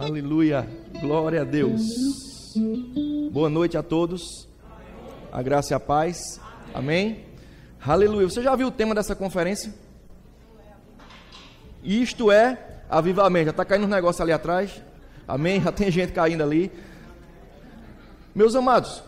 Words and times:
Aleluia. 0.00 0.66
Glória 0.98 1.42
a 1.42 1.44
Deus. 1.44 2.54
Boa 3.30 3.50
noite 3.50 3.76
a 3.76 3.82
todos. 3.82 4.48
A 5.30 5.42
graça 5.42 5.74
e 5.74 5.76
a 5.76 5.78
paz. 5.78 6.40
Amém. 6.72 7.26
Aleluia. 7.86 8.26
Você 8.26 8.42
já 8.42 8.56
viu 8.56 8.68
o 8.68 8.70
tema 8.70 8.94
dessa 8.94 9.14
conferência? 9.14 9.74
Isto 11.84 12.32
é 12.32 12.80
avivamento. 12.88 13.44
Já 13.44 13.50
está 13.50 13.62
caindo 13.62 13.84
um 13.84 13.90
negócio 13.90 14.22
ali 14.22 14.32
atrás. 14.32 14.80
Amém. 15.28 15.60
Já 15.60 15.70
tem 15.70 15.90
gente 15.90 16.14
caindo 16.14 16.42
ali. 16.42 16.72
Meus 18.34 18.54
amados, 18.54 19.02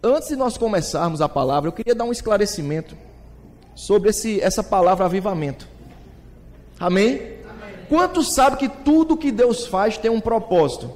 antes 0.00 0.28
de 0.28 0.36
nós 0.36 0.56
começarmos 0.56 1.20
a 1.20 1.28
palavra, 1.28 1.68
eu 1.68 1.72
queria 1.72 1.94
dar 1.94 2.04
um 2.04 2.12
esclarecimento 2.12 2.96
sobre 3.74 4.10
esse, 4.10 4.40
essa 4.40 4.62
palavra 4.62 5.06
avivamento. 5.06 5.66
Amém? 6.78 7.35
Quantos 7.88 8.34
sabem 8.34 8.58
que 8.58 8.68
tudo 8.68 9.16
que 9.16 9.30
Deus 9.30 9.66
faz 9.66 9.96
tem 9.96 10.10
um 10.10 10.20
propósito? 10.20 10.90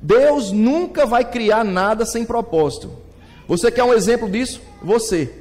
Deus 0.00 0.50
nunca 0.50 1.06
vai 1.06 1.24
criar 1.24 1.64
nada 1.64 2.04
sem 2.04 2.24
propósito. 2.24 2.90
Você 3.46 3.70
quer 3.70 3.84
um 3.84 3.92
exemplo 3.92 4.28
disso? 4.28 4.60
Você. 4.82 5.32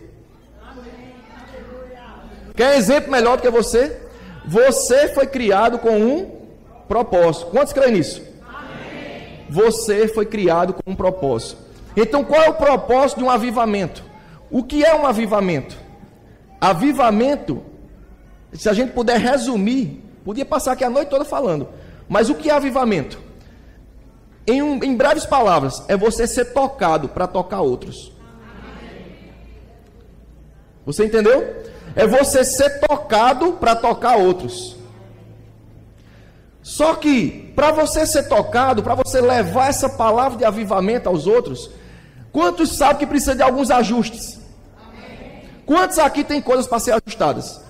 Quer 2.55 2.77
exemplo 2.77 3.11
melhor 3.11 3.37
do 3.37 3.41
que 3.41 3.49
você? 3.49 3.97
Você 4.45 5.07
foi 5.13 5.25
criado 5.25 5.79
com 5.79 5.97
um 5.97 6.31
propósito. 6.87 7.47
Quantos 7.47 7.73
creem 7.73 7.93
nisso? 7.93 8.21
Você 9.49 10.07
foi 10.07 10.25
criado 10.25 10.73
com 10.73 10.91
um 10.91 10.95
propósito. 10.95 11.57
Então, 11.95 12.23
qual 12.23 12.41
é 12.41 12.49
o 12.49 12.53
propósito 12.53 13.19
de 13.19 13.23
um 13.23 13.29
avivamento? 13.29 14.03
O 14.49 14.63
que 14.63 14.83
é 14.83 14.95
um 14.95 15.05
avivamento? 15.05 15.77
Avivamento 16.59 17.63
se 18.53 18.69
a 18.69 18.73
gente 18.73 18.91
puder 18.91 19.19
resumir, 19.19 20.03
podia 20.23 20.45
passar 20.45 20.73
aqui 20.73 20.83
a 20.83 20.89
noite 20.89 21.09
toda 21.09 21.23
falando. 21.23 21.67
Mas 22.07 22.29
o 22.29 22.35
que 22.35 22.49
é 22.49 22.53
avivamento? 22.53 23.19
Em, 24.45 24.61
um, 24.61 24.83
em 24.83 24.95
breves 24.95 25.25
palavras, 25.25 25.83
é 25.87 25.95
você 25.95 26.27
ser 26.27 26.45
tocado 26.53 27.07
para 27.07 27.27
tocar 27.27 27.61
outros. 27.61 28.11
Você 30.85 31.05
entendeu? 31.05 31.63
É 31.95 32.07
você 32.07 32.43
ser 32.43 32.79
tocado 32.79 33.53
para 33.53 33.75
tocar 33.75 34.17
outros. 34.17 34.75
Só 36.61 36.95
que, 36.95 37.51
para 37.55 37.71
você 37.71 38.05
ser 38.05 38.23
tocado, 38.27 38.83
para 38.83 38.95
você 38.95 39.19
levar 39.19 39.69
essa 39.69 39.89
palavra 39.89 40.37
de 40.37 40.45
avivamento 40.45 41.09
aos 41.09 41.27
outros, 41.27 41.69
quantos 42.31 42.77
sabem 42.77 42.97
que 42.97 43.07
precisa 43.07 43.35
de 43.35 43.41
alguns 43.41 43.71
ajustes? 43.71 44.39
Quantos 45.65 45.97
aqui 45.99 46.23
tem 46.23 46.41
coisas 46.41 46.67
para 46.67 46.79
ser 46.79 46.93
ajustadas? 46.93 47.61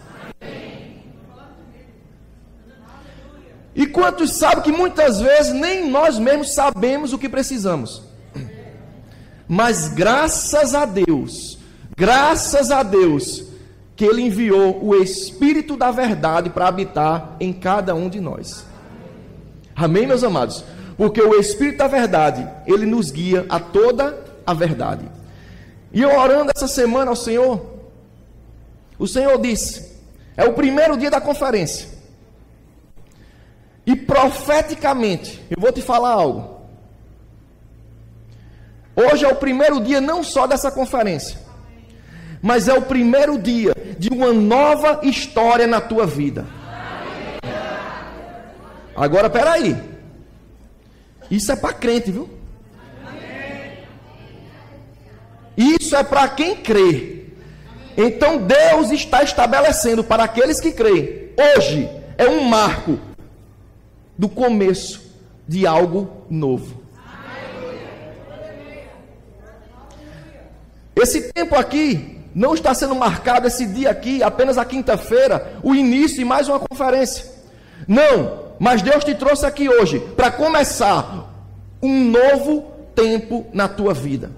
E 3.75 3.87
quantos 3.87 4.37
sabem 4.37 4.63
que 4.63 4.71
muitas 4.71 5.19
vezes 5.21 5.53
nem 5.53 5.89
nós 5.89 6.19
mesmos 6.19 6.53
sabemos 6.53 7.13
o 7.13 7.17
que 7.17 7.29
precisamos? 7.29 8.01
Mas 9.47 9.87
graças 9.87 10.75
a 10.75 10.85
Deus, 10.85 11.57
graças 11.95 12.71
a 12.71 12.83
Deus, 12.83 13.43
que 13.95 14.05
Ele 14.05 14.21
enviou 14.23 14.83
o 14.83 14.95
Espírito 14.95 15.77
da 15.77 15.91
Verdade 15.91 16.49
para 16.49 16.67
habitar 16.67 17.35
em 17.39 17.53
cada 17.53 17.93
um 17.95 18.09
de 18.09 18.19
nós. 18.19 18.65
Amém, 19.75 20.05
meus 20.05 20.23
amados? 20.23 20.63
Porque 20.97 21.21
o 21.21 21.39
Espírito 21.39 21.77
da 21.77 21.87
Verdade, 21.87 22.47
ele 22.67 22.85
nos 22.85 23.09
guia 23.09 23.45
a 23.49 23.59
toda 23.59 24.23
a 24.45 24.53
verdade. 24.53 25.05
E 25.93 26.01
eu 26.01 26.17
orando 26.17 26.51
essa 26.55 26.67
semana 26.67 27.09
ao 27.09 27.15
Senhor, 27.15 27.65
o 28.99 29.07
Senhor 29.07 29.39
disse: 29.39 29.91
é 30.37 30.45
o 30.45 30.53
primeiro 30.53 30.97
dia 30.97 31.09
da 31.09 31.19
conferência. 31.19 31.87
E 33.85 33.95
profeticamente, 33.95 35.41
eu 35.49 35.59
vou 35.59 35.71
te 35.71 35.81
falar 35.81 36.11
algo. 36.11 36.61
Hoje 38.95 39.25
é 39.25 39.27
o 39.27 39.35
primeiro 39.35 39.79
dia 39.81 39.99
não 39.99 40.23
só 40.23 40.45
dessa 40.45 40.69
conferência, 40.71 41.39
mas 42.41 42.67
é 42.67 42.73
o 42.73 42.81
primeiro 42.81 43.37
dia 43.37 43.73
de 43.97 44.09
uma 44.09 44.33
nova 44.33 44.99
história 45.03 45.65
na 45.65 45.81
tua 45.81 46.05
vida. 46.05 46.45
Agora, 48.95 49.29
peraí. 49.29 49.75
Isso 51.29 51.51
é 51.51 51.55
para 51.55 51.73
crente, 51.73 52.11
viu? 52.11 52.29
Isso 55.55 55.95
é 55.95 56.03
para 56.03 56.27
quem 56.29 56.57
crê. 56.57 57.25
Então 57.97 58.37
Deus 58.37 58.91
está 58.91 59.23
estabelecendo 59.23 60.03
para 60.03 60.23
aqueles 60.23 60.59
que 60.59 60.71
creem. 60.71 61.29
Hoje 61.55 61.89
é 62.17 62.27
um 62.27 62.43
marco 62.43 62.99
do 64.21 64.29
começo 64.29 65.01
de 65.47 65.65
algo 65.65 66.07
novo. 66.29 66.79
Esse 70.95 71.33
tempo 71.33 71.55
aqui 71.55 72.19
não 72.35 72.53
está 72.53 72.71
sendo 72.75 72.93
marcado, 72.93 73.47
esse 73.47 73.65
dia 73.65 73.89
aqui, 73.89 74.21
apenas 74.21 74.59
a 74.59 74.63
quinta-feira, 74.63 75.53
o 75.63 75.73
início 75.73 76.17
de 76.17 76.23
mais 76.23 76.47
uma 76.47 76.59
conferência. 76.59 77.25
Não, 77.87 78.43
mas 78.59 78.83
Deus 78.83 79.03
te 79.03 79.15
trouxe 79.15 79.43
aqui 79.43 79.67
hoje 79.67 79.99
para 80.15 80.29
começar 80.29 81.27
um 81.81 82.11
novo 82.11 82.71
tempo 82.93 83.47
na 83.51 83.67
tua 83.67 83.91
vida, 83.91 84.29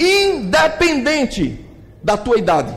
independente 0.00 1.62
da 2.02 2.16
tua 2.16 2.38
idade. 2.38 2.74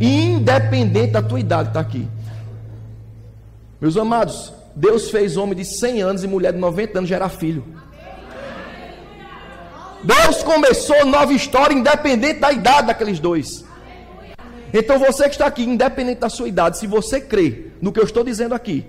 Independente 0.00 1.12
da 1.12 1.20
tua 1.20 1.38
idade, 1.38 1.68
está 1.68 1.80
aqui. 1.80 2.08
Meus 3.80 3.96
amados, 3.96 4.52
Deus 4.74 5.10
fez 5.10 5.36
homem 5.36 5.56
de 5.56 5.64
100 5.64 6.02
anos 6.02 6.24
e 6.24 6.28
mulher 6.28 6.52
de 6.52 6.58
90 6.58 6.98
anos 6.98 7.08
gerar 7.08 7.28
filho. 7.28 7.64
Deus 10.02 10.42
começou 10.42 11.04
nova 11.06 11.32
história 11.32 11.74
independente 11.74 12.40
da 12.40 12.52
idade 12.52 12.88
daqueles 12.88 13.18
dois. 13.18 13.64
Então 14.72 14.98
você 14.98 15.24
que 15.24 15.30
está 15.30 15.46
aqui, 15.46 15.62
independente 15.62 16.20
da 16.20 16.28
sua 16.28 16.48
idade, 16.48 16.78
se 16.78 16.86
você 16.86 17.20
crê 17.20 17.68
no 17.80 17.92
que 17.92 18.00
eu 18.00 18.04
estou 18.04 18.24
dizendo 18.24 18.54
aqui, 18.54 18.84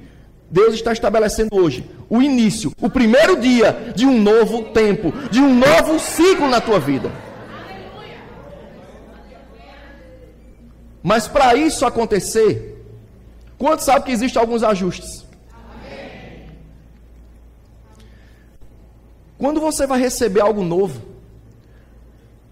Deus 0.49 0.73
está 0.73 0.91
estabelecendo 0.91 1.55
hoje 1.55 1.89
o 2.09 2.21
início, 2.21 2.71
o 2.81 2.89
primeiro 2.89 3.37
dia 3.37 3.93
de 3.95 4.05
um 4.05 4.19
novo 4.21 4.63
tempo, 4.65 5.13
de 5.29 5.39
um 5.39 5.53
novo 5.53 5.99
ciclo 5.99 6.47
na 6.49 6.59
tua 6.59 6.79
vida. 6.79 7.11
Mas 11.01 11.27
para 11.27 11.55
isso 11.55 11.85
acontecer, 11.85 12.74
Quantos 13.57 13.85
sabem 13.85 14.03
que 14.03 14.11
existem 14.11 14.41
alguns 14.41 14.63
ajustes? 14.63 15.25
Quando 19.37 19.59
você 19.59 19.85
vai 19.85 19.99
receber 19.99 20.41
algo 20.41 20.63
novo, 20.63 21.01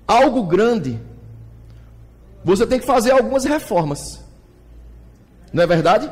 algo 0.07 0.43
grande, 0.43 0.99
você 2.43 2.67
tem 2.67 2.79
que 2.79 2.85
fazer 2.85 3.11
algumas 3.11 3.45
reformas. 3.45 4.23
Não 5.51 5.63
é 5.63 5.67
verdade? 5.67 6.11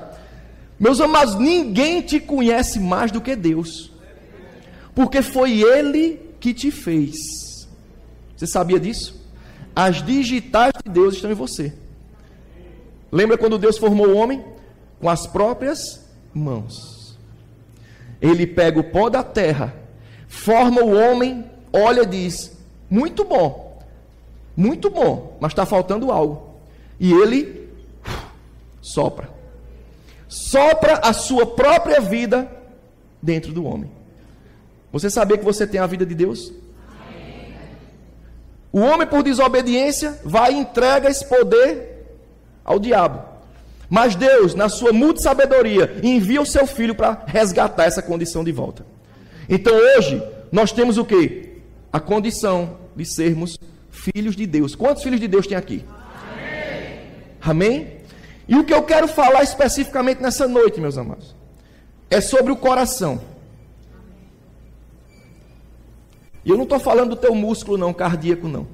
Meus 0.79 0.99
amados, 1.01 1.35
ninguém 1.35 2.01
te 2.01 2.19
conhece 2.19 2.79
mais 2.79 3.11
do 3.11 3.21
que 3.21 3.35
Deus. 3.35 3.91
Porque 4.95 5.21
foi 5.21 5.61
Ele 5.61 6.19
que 6.39 6.53
te 6.53 6.71
fez. 6.71 7.67
Você 8.35 8.47
sabia 8.47 8.79
disso? 8.79 9.21
As 9.75 10.03
digitais 10.03 10.73
de 10.83 10.91
Deus 10.91 11.15
estão 11.15 11.31
em 11.31 11.35
você. 11.35 11.73
Lembra 13.11 13.37
quando 13.37 13.57
Deus 13.57 13.77
formou 13.77 14.07
o 14.07 14.15
homem? 14.15 14.43
Com 15.01 15.09
as 15.09 15.25
próprias 15.25 15.99
mãos. 16.33 17.17
Ele 18.21 18.45
pega 18.45 18.79
o 18.79 18.83
pó 18.83 19.09
da 19.09 19.23
terra, 19.23 19.73
forma 20.27 20.81
o 20.81 20.95
homem, 20.95 21.43
olha 21.73 22.03
e 22.03 22.05
diz: 22.05 22.55
muito 22.89 23.25
bom, 23.25 23.81
muito 24.55 24.89
bom, 24.91 25.37
mas 25.41 25.51
está 25.51 25.65
faltando 25.65 26.11
algo. 26.11 26.51
E 26.99 27.11
ele 27.11 27.67
sopra, 28.79 29.27
sopra 30.27 30.99
a 30.99 31.11
sua 31.13 31.47
própria 31.47 31.99
vida 31.99 32.49
dentro 33.19 33.51
do 33.51 33.65
homem. 33.65 33.89
Você 34.91 35.09
sabia 35.09 35.37
que 35.37 35.43
você 35.43 35.65
tem 35.65 35.79
a 35.79 35.87
vida 35.87 36.05
de 36.05 36.13
Deus? 36.13 36.53
O 38.71 38.79
homem, 38.79 39.07
por 39.07 39.23
desobediência, 39.23 40.19
vai 40.23 40.53
e 40.53 40.59
entrega 40.59 41.09
esse 41.09 41.25
poder 41.25 42.05
ao 42.63 42.79
diabo. 42.79 43.30
Mas 43.91 44.15
Deus, 44.15 44.55
na 44.55 44.69
sua 44.69 44.93
multissabedoria, 44.93 45.99
envia 46.01 46.41
o 46.41 46.45
seu 46.45 46.65
filho 46.65 46.95
para 46.95 47.25
resgatar 47.27 47.83
essa 47.83 48.01
condição 48.01 48.41
de 48.41 48.49
volta. 48.49 48.85
Então 49.49 49.73
hoje, 49.75 50.23
nós 50.49 50.71
temos 50.71 50.97
o 50.97 51.03
que? 51.03 51.57
A 51.91 51.99
condição 51.99 52.77
de 52.95 53.03
sermos 53.03 53.59
filhos 53.91 54.33
de 54.33 54.47
Deus. 54.47 54.75
Quantos 54.75 55.03
filhos 55.03 55.19
de 55.19 55.27
Deus 55.27 55.45
tem 55.45 55.57
aqui? 55.57 55.83
Amém. 57.41 57.97
E 58.47 58.55
o 58.55 58.63
que 58.63 58.73
eu 58.73 58.81
quero 58.83 59.09
falar 59.09 59.43
especificamente 59.43 60.21
nessa 60.21 60.47
noite, 60.47 60.79
meus 60.79 60.97
amados, 60.97 61.35
é 62.09 62.21
sobre 62.21 62.53
o 62.53 62.55
coração. 62.55 63.19
E 66.45 66.49
eu 66.49 66.55
não 66.55 66.63
estou 66.63 66.79
falando 66.79 67.09
do 67.09 67.17
teu 67.17 67.35
músculo, 67.35 67.77
não, 67.77 67.93
cardíaco, 67.93 68.47
não. 68.47 68.65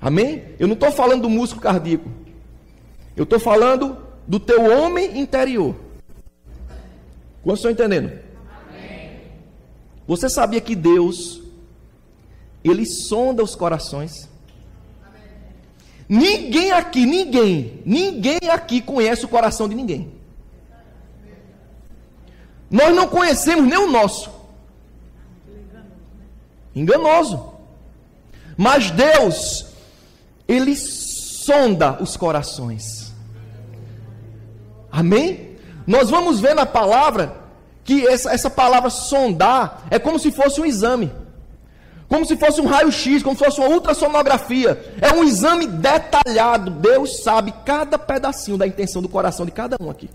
Amém? 0.00 0.44
Eu 0.58 0.66
não 0.66 0.74
estou 0.74 0.90
falando 0.90 1.20
do 1.20 1.28
músculo 1.28 1.60
cardíaco. 1.60 2.23
Eu 3.16 3.24
estou 3.24 3.38
falando 3.38 3.96
do 4.26 4.40
teu 4.40 4.64
homem 4.64 5.18
interior. 5.20 5.76
Quantos 7.42 7.60
estão 7.60 7.70
entendendo? 7.70 8.18
Amém. 8.68 9.20
Você 10.06 10.28
sabia 10.28 10.60
que 10.60 10.74
Deus, 10.74 11.42
Ele 12.64 12.86
sonda 12.86 13.42
os 13.42 13.54
corações? 13.54 14.28
Amém. 15.04 15.20
Ninguém 16.08 16.72
aqui, 16.72 17.06
ninguém, 17.06 17.82
ninguém 17.84 18.50
aqui 18.50 18.80
conhece 18.80 19.24
o 19.24 19.28
coração 19.28 19.68
de 19.68 19.74
ninguém. 19.74 20.12
Nós 22.70 22.94
não 22.96 23.06
conhecemos 23.06 23.66
nem 23.68 23.78
o 23.78 23.90
nosso. 23.90 24.30
Enganoso. 26.74 27.52
Mas 28.56 28.90
Deus, 28.90 29.66
Ele 30.48 30.74
sonda 30.74 32.02
os 32.02 32.16
corações. 32.16 33.03
Amém? 34.94 35.56
Nós 35.84 36.08
vamos 36.08 36.38
ver 36.38 36.54
na 36.54 36.64
palavra 36.64 37.36
que 37.82 38.06
essa, 38.06 38.32
essa 38.32 38.48
palavra 38.48 38.88
sondar 38.90 39.82
é 39.90 39.98
como 39.98 40.20
se 40.20 40.30
fosse 40.30 40.60
um 40.60 40.64
exame. 40.64 41.10
Como 42.08 42.24
se 42.24 42.36
fosse 42.36 42.60
um 42.60 42.66
raio-x, 42.66 43.20
como 43.24 43.36
se 43.36 43.44
fosse 43.44 43.58
uma 43.58 43.70
ultrassonografia. 43.70 44.94
É 45.00 45.12
um 45.12 45.24
exame 45.24 45.66
detalhado. 45.66 46.70
Deus 46.70 47.24
sabe 47.24 47.52
cada 47.64 47.98
pedacinho 47.98 48.56
da 48.56 48.68
intenção 48.68 49.02
do 49.02 49.08
coração 49.08 49.44
de 49.44 49.50
cada 49.50 49.76
um 49.80 49.90
aqui. 49.90 50.08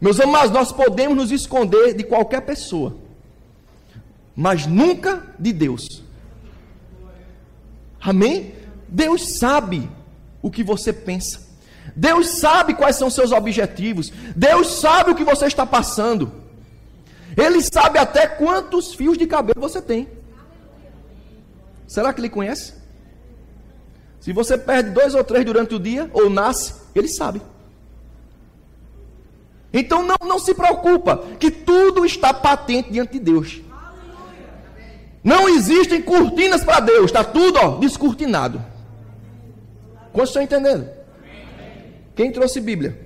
Meus 0.00 0.18
amados, 0.18 0.50
nós 0.50 0.72
podemos 0.72 1.14
nos 1.14 1.30
esconder 1.30 1.92
de 1.92 2.04
qualquer 2.04 2.40
pessoa, 2.42 2.96
mas 4.34 4.64
nunca 4.64 5.22
de 5.38 5.52
Deus. 5.52 6.02
Amém? 8.00 8.54
Deus 8.88 9.38
sabe 9.38 9.90
o 10.40 10.50
que 10.50 10.62
você 10.62 10.94
pensa. 10.94 11.47
Deus 11.98 12.38
sabe 12.38 12.74
quais 12.74 12.94
são 12.94 13.10
seus 13.10 13.32
objetivos. 13.32 14.12
Deus 14.36 14.74
sabe 14.74 15.10
o 15.10 15.16
que 15.16 15.24
você 15.24 15.46
está 15.46 15.66
passando. 15.66 16.30
Ele 17.36 17.60
sabe 17.60 17.98
até 17.98 18.24
quantos 18.28 18.94
fios 18.94 19.18
de 19.18 19.26
cabelo 19.26 19.60
você 19.60 19.82
tem. 19.82 20.08
Será 21.88 22.12
que 22.12 22.20
ele 22.20 22.28
conhece? 22.28 22.74
Se 24.20 24.32
você 24.32 24.56
perde 24.56 24.90
dois 24.90 25.12
ou 25.12 25.24
três 25.24 25.44
durante 25.44 25.74
o 25.74 25.80
dia, 25.80 26.08
ou 26.12 26.30
nasce, 26.30 26.74
ele 26.94 27.08
sabe. 27.08 27.42
Então 29.72 30.04
não, 30.04 30.16
não 30.22 30.38
se 30.38 30.54
preocupa, 30.54 31.24
que 31.40 31.50
tudo 31.50 32.06
está 32.06 32.32
patente 32.32 32.92
diante 32.92 33.14
de 33.14 33.18
Deus. 33.18 33.60
Não 35.24 35.48
existem 35.48 36.00
cortinas 36.00 36.62
para 36.62 36.78
Deus, 36.78 37.06
está 37.06 37.24
tudo 37.24 37.58
ó, 37.58 37.76
descortinado. 37.78 38.64
Quantos 40.12 40.30
estão 40.30 40.42
entendendo? 40.42 40.97
Quem 42.18 42.32
trouxe 42.32 42.60
Bíblia? 42.60 42.98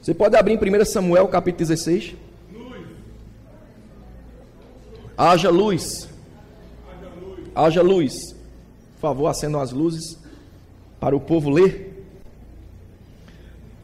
Você 0.00 0.14
pode 0.14 0.34
abrir 0.34 0.54
em 0.54 0.80
1 0.80 0.86
Samuel 0.86 1.28
capítulo 1.28 1.66
16. 1.66 2.14
Haja 5.14 5.50
luz. 5.50 6.08
Haja 7.54 7.82
luz. 7.82 8.32
Por 8.94 9.00
favor, 9.02 9.26
acendam 9.26 9.60
as 9.60 9.70
luzes 9.70 10.18
para 10.98 11.14
o 11.14 11.20
povo 11.20 11.50
ler. 11.50 12.06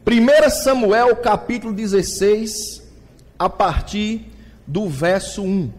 1 0.03 0.49
Samuel 0.49 1.15
capítulo 1.17 1.71
16, 1.71 2.81
a 3.37 3.47
partir 3.47 4.25
do 4.65 4.89
verso 4.89 5.43
1. 5.43 5.71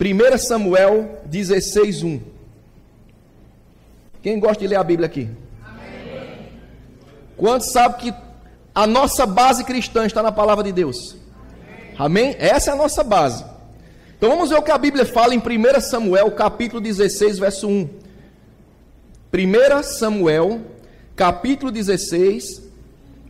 1 0.00 0.38
Samuel 0.38 1.20
16, 1.26 2.02
1. 2.02 2.20
Quem 4.20 4.40
gosta 4.40 4.58
de 4.58 4.66
ler 4.66 4.80
a 4.80 4.82
Bíblia 4.82 5.06
aqui? 5.06 5.30
Quantos 7.36 7.70
sabem 7.70 7.98
que 7.98 8.14
a 8.74 8.86
nossa 8.86 9.26
base 9.26 9.64
cristã 9.64 10.06
está 10.06 10.22
na 10.22 10.32
palavra 10.32 10.64
de 10.64 10.72
Deus? 10.72 11.16
Amém? 11.98 12.34
Essa 12.38 12.70
é 12.70 12.72
a 12.72 12.76
nossa 12.76 13.02
base. 13.02 13.44
Então 14.16 14.30
vamos 14.30 14.50
ver 14.50 14.58
o 14.58 14.62
que 14.62 14.70
a 14.70 14.78
Bíblia 14.78 15.04
fala 15.04 15.34
em 15.34 15.38
1 15.38 15.80
Samuel 15.80 16.30
capítulo 16.30 16.80
16, 16.80 17.38
verso 17.38 17.68
1. 17.68 17.88
1 19.32 19.82
Samuel 19.82 20.62
capítulo 21.14 21.70
16, 21.70 22.62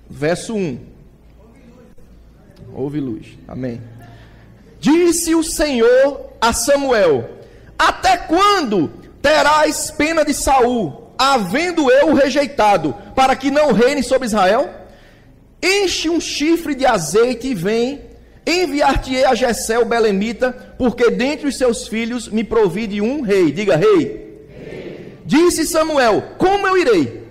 verso 0.08 0.54
1. 0.54 0.78
Houve 2.72 3.00
luz. 3.00 3.26
Amém. 3.48 3.80
Disse 4.78 5.34
o 5.34 5.42
Senhor 5.42 6.30
a 6.40 6.52
Samuel: 6.52 7.30
Até 7.78 8.16
quando 8.16 8.88
terás 9.20 9.90
pena 9.90 10.24
de 10.24 10.34
Saul, 10.34 11.05
havendo 11.18 11.90
eu 11.90 12.08
o 12.08 12.14
rejeitado, 12.14 12.94
para 13.14 13.34
que 13.36 13.50
não 13.50 13.72
reine 13.72 14.02
sobre 14.02 14.26
Israel? 14.26 14.70
Enche 15.62 16.08
um 16.08 16.20
chifre 16.20 16.74
de 16.74 16.86
azeite 16.86 17.48
e 17.48 17.54
vem, 17.54 18.02
enviar-te-ei 18.46 19.24
a 19.24 19.34
Jessé 19.34 19.78
o 19.78 19.84
belemita, 19.84 20.74
porque 20.78 21.10
dentre 21.10 21.48
os 21.48 21.56
seus 21.56 21.88
filhos 21.88 22.28
me 22.28 22.44
provide 22.44 23.00
um 23.00 23.22
rei. 23.22 23.50
Diga, 23.50 23.76
rei. 23.76 23.98
rei. 23.98 25.18
Disse 25.24 25.66
Samuel: 25.66 26.22
Como 26.38 26.66
eu 26.66 26.76
irei? 26.76 27.26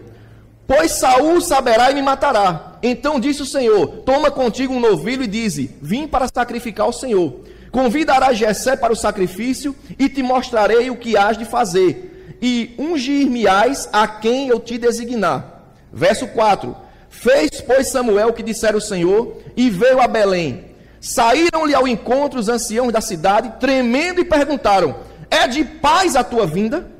Pois 0.67 0.91
Saul 0.93 1.39
saberá 1.41 1.91
e 1.91 1.95
me 1.95 2.01
matará. 2.01 2.77
Então 2.81 3.19
disse 3.19 3.41
o 3.41 3.45
Senhor: 3.45 3.87
Toma 4.05 4.31
contigo 4.31 4.73
um 4.73 4.79
novilho 4.79 5.23
e 5.23 5.27
dize: 5.27 5.71
Vim 5.81 6.07
para 6.07 6.27
sacrificar 6.27 6.87
ao 6.87 6.93
Senhor. 6.93 7.41
Convidará 7.71 8.33
Jessé 8.33 8.75
para 8.75 8.93
o 8.93 8.95
sacrifício 8.95 9.75
e 9.99 10.07
te 10.07 10.23
mostrarei 10.23 10.89
o 10.89 10.95
que 10.95 11.17
hás 11.17 11.37
de 11.37 11.45
fazer. 11.45 12.14
E 12.41 12.75
ungir-me-ás 12.77 13.89
a 13.91 14.07
quem 14.07 14.49
eu 14.49 14.59
te 14.59 14.77
designar. 14.77 15.63
Verso 15.91 16.27
4: 16.27 16.75
Fez, 17.09 17.61
pois, 17.61 17.87
Samuel 17.87 18.29
o 18.29 18.33
que 18.33 18.43
dissera 18.43 18.77
o 18.77 18.81
Senhor 18.81 19.37
e 19.55 19.69
veio 19.69 20.01
a 20.01 20.07
Belém. 20.07 20.65
Saíram-lhe 20.99 21.75
ao 21.75 21.87
encontro 21.87 22.39
os 22.39 22.49
anciãos 22.49 22.91
da 22.91 23.01
cidade, 23.01 23.53
tremendo, 23.59 24.19
e 24.19 24.25
perguntaram: 24.25 24.95
É 25.29 25.47
de 25.47 25.63
paz 25.63 26.15
a 26.15 26.23
tua 26.23 26.45
vinda? 26.45 26.91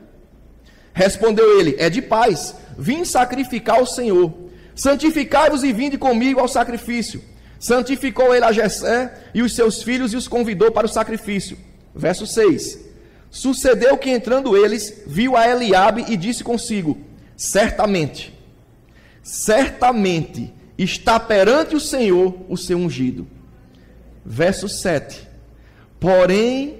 Respondeu 0.94 1.60
ele: 1.60 1.76
É 1.78 1.90
de 1.90 2.02
paz 2.02 2.56
Vim 2.78 3.06
sacrificar 3.06 3.78
ao 3.78 3.86
Senhor. 3.86 4.34
Santificai-vos 4.76 5.64
e 5.64 5.72
vinde 5.72 5.98
comigo 5.98 6.40
ao 6.40 6.48
sacrifício. 6.48 7.24
Santificou 7.60 8.36
ele 8.36 8.46
a 8.46 8.52
Jessé 8.52 9.14
e 9.34 9.42
os 9.42 9.56
seus 9.56 9.82
filhos 9.82 10.14
e 10.14 10.18
os 10.18 10.28
convidou 10.28 10.72
para 10.72 10.86
o 10.86 10.90
sacrifício. 10.90 11.58
Verso 11.94 12.28
6. 12.28 12.80
Sucedeu 13.36 13.98
que 13.98 14.10
entrando 14.10 14.56
eles, 14.56 15.04
viu 15.06 15.36
a 15.36 15.46
Eliabe 15.46 16.06
e 16.08 16.16
disse 16.16 16.42
consigo: 16.42 16.98
Certamente, 17.36 18.34
certamente 19.22 20.54
está 20.78 21.20
perante 21.20 21.76
o 21.76 21.80
Senhor 21.82 22.34
o 22.48 22.56
seu 22.56 22.78
ungido. 22.78 23.28
Verso 24.26 24.70
7. 24.70 25.28
Porém, 26.00 26.78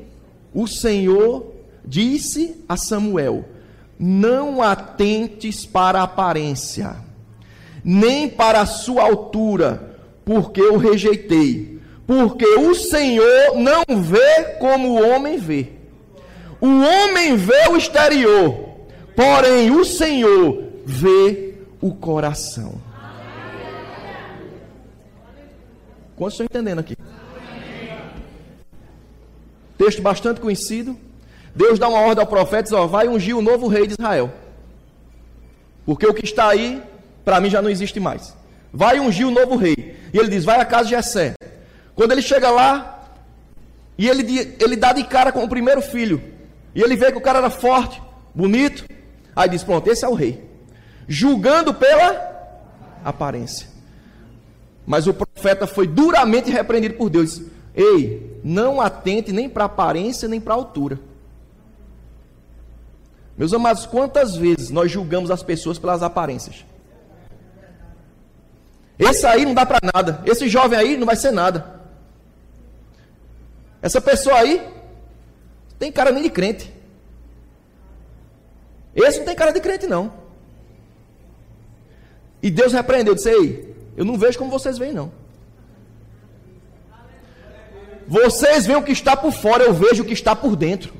o 0.54 0.66
Senhor 0.66 1.54
disse 1.86 2.64
a 2.70 2.78
Samuel: 2.78 3.44
não 4.00 4.62
atentes 4.62 5.66
para 5.66 6.00
a 6.00 6.04
aparência, 6.04 6.96
nem 7.84 8.30
para 8.30 8.62
a 8.62 8.66
sua 8.66 9.04
altura, 9.04 9.98
porque 10.24 10.62
eu 10.62 10.78
rejeitei. 10.78 11.82
Porque 12.08 12.46
o 12.46 12.74
Senhor 12.74 13.56
não 13.56 13.84
vê 14.02 14.56
como 14.58 14.92
o 14.92 15.10
homem 15.10 15.38
vê. 15.38 15.75
O 16.66 16.82
homem 16.82 17.36
vê 17.36 17.70
o 17.70 17.78
exterior, 17.78 18.72
porém 19.16 19.70
o 19.70 19.86
Senhor 19.86 20.64
vê 20.84 21.54
o 21.80 21.94
coração. 21.94 22.82
Quantos 26.16 26.34
estão 26.34 26.46
entendendo 26.46 26.80
aqui? 26.80 26.98
Texto 29.78 30.02
bastante 30.02 30.42
conhecido. 30.42 30.98
Deus 31.54 31.78
dá 31.78 31.88
uma 31.88 32.00
ordem 32.00 32.24
ao 32.24 32.28
profeta 32.28 32.64
diz: 32.64 32.74
ó, 32.74 32.88
vai 32.88 33.08
ungir 33.08 33.38
o 33.38 33.44
novo 33.44 33.68
rei 33.68 33.86
de 33.86 33.94
Israel. 33.94 34.34
Porque 35.86 36.08
o 36.08 36.16
que 36.16 36.26
está 36.26 36.48
aí, 36.48 36.82
para 37.24 37.40
mim 37.40 37.52
já 37.52 37.62
não 37.62 37.70
existe 37.70 38.00
mais. 38.00 38.36
Vai 38.74 39.00
ungir 39.00 39.28
o 39.28 39.32
novo 39.32 39.56
rei. 39.56 39.96
E 40.12 40.18
ele 40.18 40.30
diz: 40.30 40.44
vai 40.44 40.60
à 40.60 40.66
casa 40.66 40.86
de 40.86 40.96
Jessé. 40.96 41.36
Quando 41.94 42.12
ele 42.12 42.24
chega 42.24 42.50
lá, 42.50 43.08
e 44.00 44.10
ele, 44.10 44.58
ele 44.60 44.76
dá 44.76 44.94
de 44.94 45.04
cara 45.04 45.32
com 45.32 45.44
o 45.44 45.48
primeiro 45.48 45.84
filho. 45.84 46.34
E 46.76 46.82
ele 46.82 46.98
vê 46.98 47.12
que 47.12 47.18
o 47.18 47.22
cara 47.22 47.40
era 47.40 47.50
forte, 47.50 48.02
bonito. 48.34 48.86
Aí 49.34 49.50
diz: 49.50 49.64
pronto, 49.64 49.90
esse 49.90 50.04
é 50.04 50.08
o 50.08 50.14
rei. 50.14 50.44
Julgando 51.08 51.74
pela 51.74 52.36
aparência. 53.04 53.68
Mas 54.86 55.08
o 55.08 55.14
profeta 55.14 55.66
foi 55.66 55.88
duramente 55.88 56.52
repreendido 56.52 56.96
por 56.96 57.10
Deus. 57.10 57.42
Ei, 57.74 58.40
não 58.44 58.82
atente 58.82 59.32
nem 59.32 59.50
para 59.50 59.64
a 59.64 59.68
aparência 59.68 60.28
nem 60.28 60.40
para 60.40 60.54
a 60.54 60.58
altura. 60.58 61.00
Meus 63.38 63.54
amados, 63.54 63.86
quantas 63.86 64.36
vezes 64.36 64.70
nós 64.70 64.92
julgamos 64.92 65.32
as 65.32 65.44
pessoas 65.44 65.80
pelas 65.80 66.04
aparências? 66.04 66.66
Esse 68.98 69.26
aí 69.26 69.46
não 69.46 69.54
dá 69.54 69.66
para 69.66 69.80
nada. 69.94 70.22
Esse 70.26 70.48
jovem 70.48 70.78
aí 70.80 70.98
não 70.98 71.06
vai 71.06 71.16
ser 71.16 71.32
nada. 71.32 71.82
Essa 73.82 74.00
pessoa 74.00 74.38
aí 74.38 74.75
tem 75.78 75.92
cara 75.92 76.12
nem 76.12 76.24
de 76.24 76.30
crente. 76.30 76.74
Esse 78.96 79.20
não 79.20 79.26
tem 79.26 79.36
cara 79.36 79.52
de 79.52 79.60
crente, 79.60 79.88
não. 79.88 80.14
E 82.42 82.50
Deus 82.50 82.74
repreendeu, 82.74 83.16
disse: 83.16 83.30
Ei, 83.30 83.76
eu 83.98 84.06
não 84.06 84.18
vejo 84.18 84.38
como 84.38 84.52
vocês 84.52 84.78
veem, 84.78 84.94
não. 84.94 85.12
Vocês 88.08 88.66
veem 88.66 88.78
o 88.78 88.84
que 88.84 88.92
está 88.92 89.18
por 89.18 89.32
fora, 89.32 89.64
eu 89.64 89.74
vejo 89.74 90.04
o 90.04 90.06
que 90.06 90.14
está 90.14 90.36
por 90.36 90.56
dentro. 90.56 90.94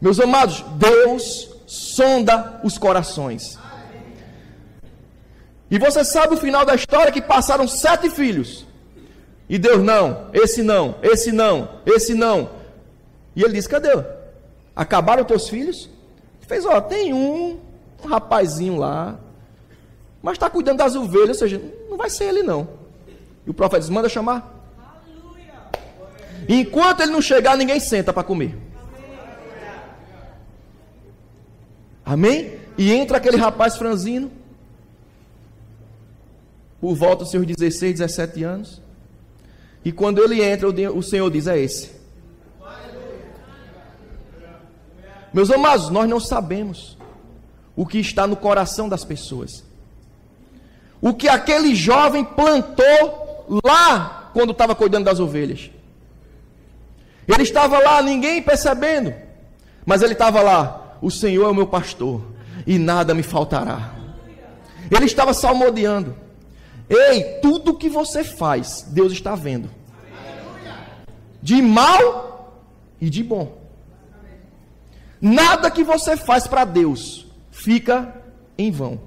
Meus 0.00 0.20
amados, 0.20 0.64
Deus 0.76 1.50
sonda 1.66 2.60
os 2.62 2.78
corações. 2.78 3.58
E 5.70 5.78
você 5.78 6.04
sabe 6.04 6.34
o 6.34 6.38
final 6.38 6.64
da 6.64 6.74
história 6.74 7.12
que 7.12 7.20
passaram 7.20 7.66
sete 7.66 8.08
filhos. 8.08 8.67
E 9.48 9.58
Deus, 9.58 9.82
não, 9.82 10.28
esse 10.32 10.62
não, 10.62 10.96
esse 11.02 11.32
não, 11.32 11.80
esse 11.86 12.14
não. 12.14 12.50
E 13.34 13.42
ele 13.42 13.54
disse: 13.54 13.68
Cadê? 13.68 13.90
Acabaram 14.76 15.24
teus 15.24 15.48
filhos? 15.48 15.88
Ele 16.38 16.46
fez: 16.46 16.66
Ó, 16.66 16.80
tem 16.80 17.14
um, 17.14 17.58
um 18.04 18.06
rapazinho 18.06 18.76
lá, 18.76 19.18
mas 20.22 20.34
está 20.34 20.50
cuidando 20.50 20.78
das 20.78 20.94
ovelhas, 20.94 21.40
ou 21.40 21.48
seja, 21.48 21.62
não 21.88 21.96
vai 21.96 22.10
ser 22.10 22.24
ele 22.24 22.42
não. 22.42 22.68
E 23.46 23.50
o 23.50 23.54
profeta 23.54 23.80
diz: 23.80 23.88
Manda 23.88 24.08
chamar. 24.08 24.56
Enquanto 26.46 27.00
ele 27.00 27.12
não 27.12 27.20
chegar, 27.20 27.56
ninguém 27.56 27.80
senta 27.80 28.12
para 28.12 28.22
comer. 28.22 28.56
Amém? 32.04 32.58
E 32.76 32.92
entra 32.92 33.18
aquele 33.18 33.36
rapaz 33.36 33.76
franzino, 33.76 34.30
por 36.80 36.94
volta 36.94 37.24
dos 37.24 37.30
seus 37.30 37.46
16, 37.46 37.98
17 37.98 38.44
anos. 38.44 38.87
E 39.84 39.92
quando 39.92 40.22
ele 40.22 40.42
entra, 40.42 40.68
o 40.68 41.02
Senhor 41.02 41.30
diz: 41.30 41.46
É 41.46 41.58
esse. 41.58 41.98
Meus 45.32 45.50
amados, 45.50 45.90
nós 45.90 46.08
não 46.08 46.18
sabemos 46.18 46.96
o 47.76 47.86
que 47.86 47.98
está 47.98 48.26
no 48.26 48.36
coração 48.36 48.88
das 48.88 49.04
pessoas. 49.04 49.64
O 51.00 51.14
que 51.14 51.28
aquele 51.28 51.74
jovem 51.74 52.24
plantou 52.24 53.46
lá 53.64 54.30
quando 54.32 54.52
estava 54.52 54.74
cuidando 54.74 55.04
das 55.04 55.20
ovelhas. 55.20 55.70
Ele 57.26 57.42
estava 57.42 57.78
lá, 57.78 58.02
ninguém 58.02 58.42
percebendo, 58.42 59.14
mas 59.84 60.02
ele 60.02 60.14
estava 60.14 60.40
lá. 60.40 60.96
O 61.00 61.10
Senhor 61.10 61.44
é 61.44 61.50
o 61.50 61.54
meu 61.54 61.66
pastor 61.66 62.22
e 62.66 62.78
nada 62.78 63.14
me 63.14 63.22
faltará. 63.22 63.92
Ele 64.90 65.04
estava 65.04 65.32
salmodiando. 65.34 66.16
Ei, 66.88 67.38
tudo 67.42 67.76
que 67.76 67.88
você 67.88 68.24
faz, 68.24 68.86
Deus 68.88 69.12
está 69.12 69.34
vendo. 69.34 69.70
De 71.42 71.60
mal 71.60 72.62
e 73.00 73.10
de 73.10 73.22
bom. 73.22 73.58
Nada 75.20 75.70
que 75.70 75.84
você 75.84 76.16
faz 76.16 76.46
para 76.46 76.64
Deus 76.64 77.26
fica 77.50 78.14
em 78.56 78.70
vão. 78.70 79.00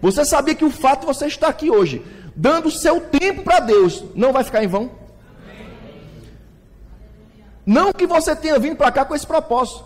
Você 0.00 0.24
sabia 0.24 0.54
que 0.54 0.64
o 0.64 0.70
fato 0.70 1.00
de 1.00 1.06
você 1.06 1.26
estar 1.26 1.48
aqui 1.48 1.70
hoje, 1.70 2.04
dando 2.34 2.70
seu 2.70 3.00
tempo 3.00 3.42
para 3.42 3.60
Deus, 3.60 4.02
não 4.14 4.32
vai 4.32 4.42
ficar 4.42 4.64
em 4.64 4.66
vão? 4.66 4.90
Não 7.64 7.92
que 7.92 8.06
você 8.06 8.34
tenha 8.34 8.58
vindo 8.58 8.76
para 8.76 8.90
cá 8.90 9.04
com 9.04 9.14
esse 9.14 9.26
propósito, 9.26 9.84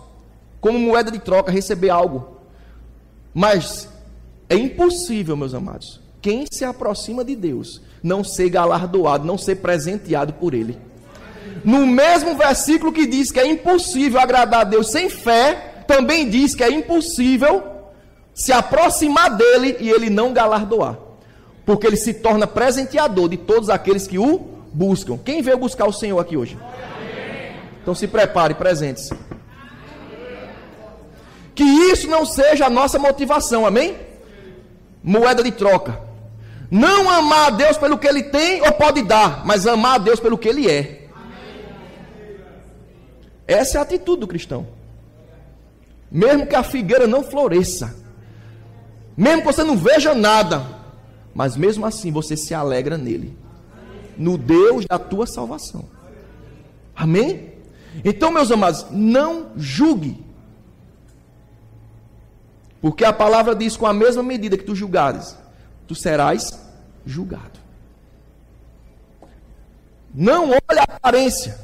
como 0.61 0.79
moeda 0.79 1.11
de 1.11 1.19
troca, 1.19 1.51
receber 1.51 1.89
algo. 1.89 2.39
Mas 3.33 3.89
é 4.49 4.55
impossível, 4.55 5.35
meus 5.35 5.53
amados, 5.53 5.99
quem 6.21 6.45
se 6.51 6.63
aproxima 6.63 7.23
de 7.23 7.35
Deus 7.35 7.81
não 8.01 8.23
ser 8.23 8.49
galardoado, 8.49 9.25
não 9.25 9.37
ser 9.37 9.55
presenteado 9.57 10.33
por 10.33 10.53
Ele. 10.53 10.77
No 11.63 11.85
mesmo 11.85 12.35
versículo 12.35 12.91
que 12.91 13.07
diz 13.07 13.31
que 13.31 13.39
é 13.39 13.47
impossível 13.47 14.19
agradar 14.19 14.61
a 14.61 14.63
Deus 14.65 14.91
sem 14.91 15.09
fé, 15.09 15.83
também 15.87 16.29
diz 16.29 16.53
que 16.53 16.63
é 16.63 16.69
impossível 16.69 17.63
se 18.33 18.51
aproximar 18.51 19.35
dele 19.35 19.77
e 19.79 19.89
ele 19.89 20.09
não 20.09 20.33
galardoar. 20.33 20.97
Porque 21.65 21.87
ele 21.87 21.97
se 21.97 22.13
torna 22.13 22.45
presenteador 22.45 23.29
de 23.29 23.37
todos 23.37 23.69
aqueles 23.69 24.05
que 24.05 24.19
o 24.19 24.37
buscam. 24.73 25.17
Quem 25.17 25.41
veio 25.41 25.57
buscar 25.57 25.87
o 25.87 25.93
Senhor 25.93 26.19
aqui 26.19 26.37
hoje? 26.37 26.57
Então 27.81 27.95
se 27.95 28.07
prepare, 28.07 28.53
presente-se. 28.53 29.15
Que 31.55 31.63
isso 31.63 32.07
não 32.07 32.25
seja 32.25 32.65
a 32.65 32.69
nossa 32.69 32.99
motivação, 32.99 33.65
amém? 33.65 33.95
Moeda 35.05 35.43
de 35.43 35.51
troca. 35.51 36.01
Não 36.71 37.07
amar 37.09 37.47
a 37.47 37.49
Deus 37.51 37.77
pelo 37.77 37.97
que 37.97 38.07
ele 38.07 38.23
tem 38.23 38.61
ou 38.61 38.71
pode 38.71 39.03
dar, 39.03 39.45
mas 39.45 39.67
amar 39.67 39.95
a 39.95 39.97
Deus 39.99 40.19
pelo 40.19 40.37
que 40.37 40.49
ele 40.49 40.69
é. 40.69 41.07
Essa 43.47 43.77
é 43.77 43.79
a 43.79 43.83
atitude 43.83 44.21
do 44.21 44.27
cristão. 44.27 44.67
Mesmo 46.11 46.47
que 46.47 46.55
a 46.55 46.63
figueira 46.63 47.05
não 47.05 47.23
floresça, 47.23 47.95
mesmo 49.15 49.41
que 49.41 49.47
você 49.47 49.63
não 49.63 49.77
veja 49.77 50.15
nada, 50.15 50.65
mas 51.33 51.55
mesmo 51.55 51.85
assim 51.85 52.11
você 52.11 52.35
se 52.35 52.53
alegra 52.53 52.97
nele, 52.97 53.37
no 54.17 54.37
Deus 54.37 54.85
da 54.85 54.97
tua 54.97 55.27
salvação. 55.27 55.85
Amém? 56.95 57.53
Então, 58.03 58.31
meus 58.31 58.51
amados, 58.51 58.87
não 58.89 59.51
julgue 59.55 60.24
porque 62.85 63.03
a 63.03 63.11
palavra 63.11 63.55
diz: 63.55 63.75
com 63.75 63.87
a 63.87 63.93
mesma 63.95 64.21
medida 64.21 64.55
que 64.55 64.63
tu 64.63 64.75
julgares, 64.75 65.35
tu 65.87 65.95
serás 65.95 66.51
julgado. 67.03 67.59
Não 70.13 70.51
olhe 70.51 70.79
a 70.79 70.83
aparência. 70.83 71.59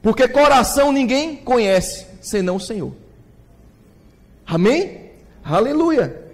Porque 0.00 0.28
coração 0.28 0.92
ninguém 0.92 1.34
conhece, 1.34 2.06
senão 2.20 2.54
o 2.54 2.60
Senhor. 2.60 2.92
Amém? 4.46 5.10
Aleluia. 5.42 6.30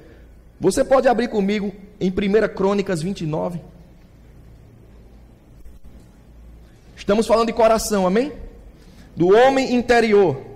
Você 0.61 0.85
pode 0.85 1.09
abrir 1.09 1.29
comigo 1.29 1.73
em 1.99 2.11
1 2.11 2.55
Crônicas 2.55 3.01
29. 3.01 3.59
Estamos 6.95 7.27
falando 7.27 7.47
de 7.47 7.55
coração, 7.55 8.07
amém? 8.07 8.35
Do 9.17 9.35
homem 9.35 9.75
interior. 9.75 10.52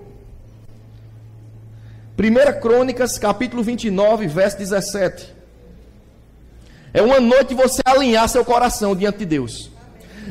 1 2.17 2.59
Crônicas, 2.59 3.19
capítulo 3.19 3.61
29, 3.61 4.25
verso 4.25 4.57
17. 4.57 5.35
É 6.91 6.99
uma 6.99 7.19
noite 7.19 7.53
você 7.53 7.79
alinhar 7.85 8.27
seu 8.27 8.43
coração 8.43 8.95
diante 8.95 9.19
de 9.19 9.25
Deus. 9.25 9.69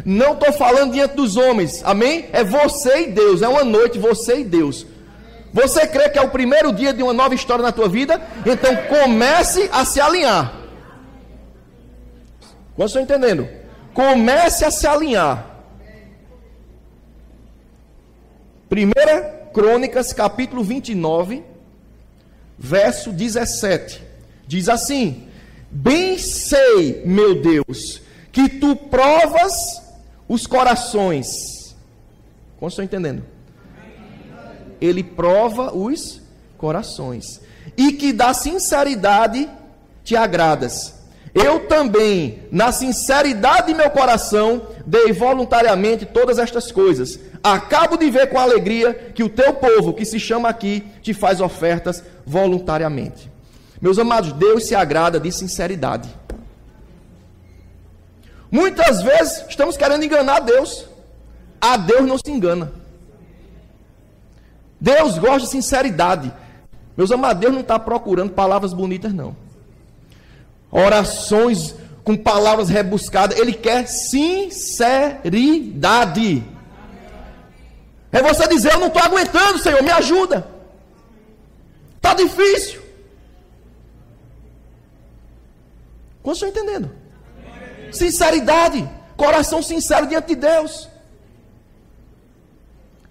Não 0.04 0.32
estou 0.32 0.52
falando 0.52 0.92
diante 0.92 1.14
dos 1.14 1.36
homens, 1.36 1.82
amém? 1.84 2.28
É 2.32 2.42
você 2.42 3.02
e 3.02 3.06
Deus. 3.12 3.40
É 3.40 3.48
uma 3.48 3.62
noite, 3.62 4.00
você 4.00 4.40
e 4.40 4.44
Deus. 4.44 4.84
Você 5.52 5.86
crê 5.86 6.08
que 6.08 6.18
é 6.18 6.22
o 6.22 6.28
primeiro 6.28 6.72
dia 6.72 6.92
de 6.92 7.04
uma 7.04 7.12
nova 7.12 7.36
história 7.36 7.62
na 7.62 7.70
tua 7.70 7.88
vida? 7.88 8.20
Então 8.44 8.76
comece 8.88 9.70
a 9.72 9.84
se 9.84 10.00
alinhar. 10.00 10.54
Quantos 12.74 12.94
estão 12.94 13.02
entendendo? 13.02 13.48
Comece 13.94 14.64
a 14.64 14.72
se 14.72 14.88
alinhar. 14.88 15.46
1 18.70 19.52
Crônicas, 19.52 20.12
capítulo 20.12 20.64
29, 20.64 21.42
verso 22.58 23.12
17. 23.12 24.02
Diz 24.46 24.68
assim: 24.68 25.28
Bem 25.70 26.18
sei, 26.18 27.02
meu 27.04 27.40
Deus, 27.40 28.00
que 28.32 28.48
tu 28.48 28.76
provas 28.76 29.82
os 30.28 30.46
corações. 30.46 31.74
Como 32.58 32.68
estou 32.68 32.84
entendendo? 32.84 33.22
Ele 34.80 35.02
prova 35.02 35.74
os 35.74 36.20
corações. 36.56 37.40
E 37.76 37.92
que 37.92 38.12
da 38.12 38.32
sinceridade 38.32 39.48
te 40.04 40.16
agradas. 40.16 40.94
Eu 41.34 41.66
também, 41.66 42.44
na 42.50 42.72
sinceridade 42.72 43.66
de 43.66 43.74
meu 43.74 43.90
coração, 43.90 44.68
dei 44.86 45.12
voluntariamente 45.12 46.06
todas 46.06 46.38
estas 46.38 46.72
coisas. 46.72 47.20
Acabo 47.42 47.98
de 47.98 48.10
ver 48.10 48.30
com 48.30 48.38
alegria 48.38 48.94
que 49.14 49.22
o 49.22 49.28
teu 49.28 49.52
povo, 49.52 49.92
que 49.92 50.06
se 50.06 50.18
chama 50.18 50.48
aqui, 50.48 50.82
te 51.02 51.12
faz 51.12 51.40
ofertas 51.40 52.02
voluntariamente. 52.26 53.30
Meus 53.80 53.98
amados, 53.98 54.32
Deus 54.32 54.66
se 54.66 54.74
agrada 54.74 55.20
de 55.20 55.30
sinceridade. 55.30 56.12
Muitas 58.50 59.02
vezes 59.02 59.44
estamos 59.48 59.76
querendo 59.76 60.04
enganar 60.04 60.40
Deus. 60.40 60.88
A 61.60 61.76
Deus 61.76 62.02
não 62.02 62.18
se 62.18 62.30
engana. 62.30 62.72
Deus 64.80 65.18
gosta 65.18 65.40
de 65.40 65.48
sinceridade. 65.48 66.32
Meus 66.96 67.12
amados, 67.12 67.40
Deus 67.40 67.52
não 67.52 67.60
está 67.60 67.78
procurando 67.78 68.32
palavras 68.32 68.72
bonitas, 68.72 69.12
não. 69.12 69.36
Orações 70.70 71.74
com 72.02 72.16
palavras 72.16 72.68
rebuscadas. 72.68 73.38
Ele 73.38 73.52
quer 73.52 73.86
sinceridade. 73.86 75.22
É 78.12 78.22
você 78.22 78.48
dizer: 78.48 78.72
Eu 78.72 78.80
não 78.80 78.86
estou 78.88 79.02
aguentando, 79.02 79.58
Senhor, 79.58 79.82
me 79.82 79.90
ajuda. 79.90 80.55
Está 82.06 82.14
difícil. 82.14 82.80
Quantos 86.22 86.40
estão 86.40 86.48
entendendo? 86.48 86.88
Sinceridade, 87.90 88.88
coração 89.16 89.60
sincero 89.60 90.06
diante 90.06 90.28
de 90.28 90.36
Deus. 90.36 90.88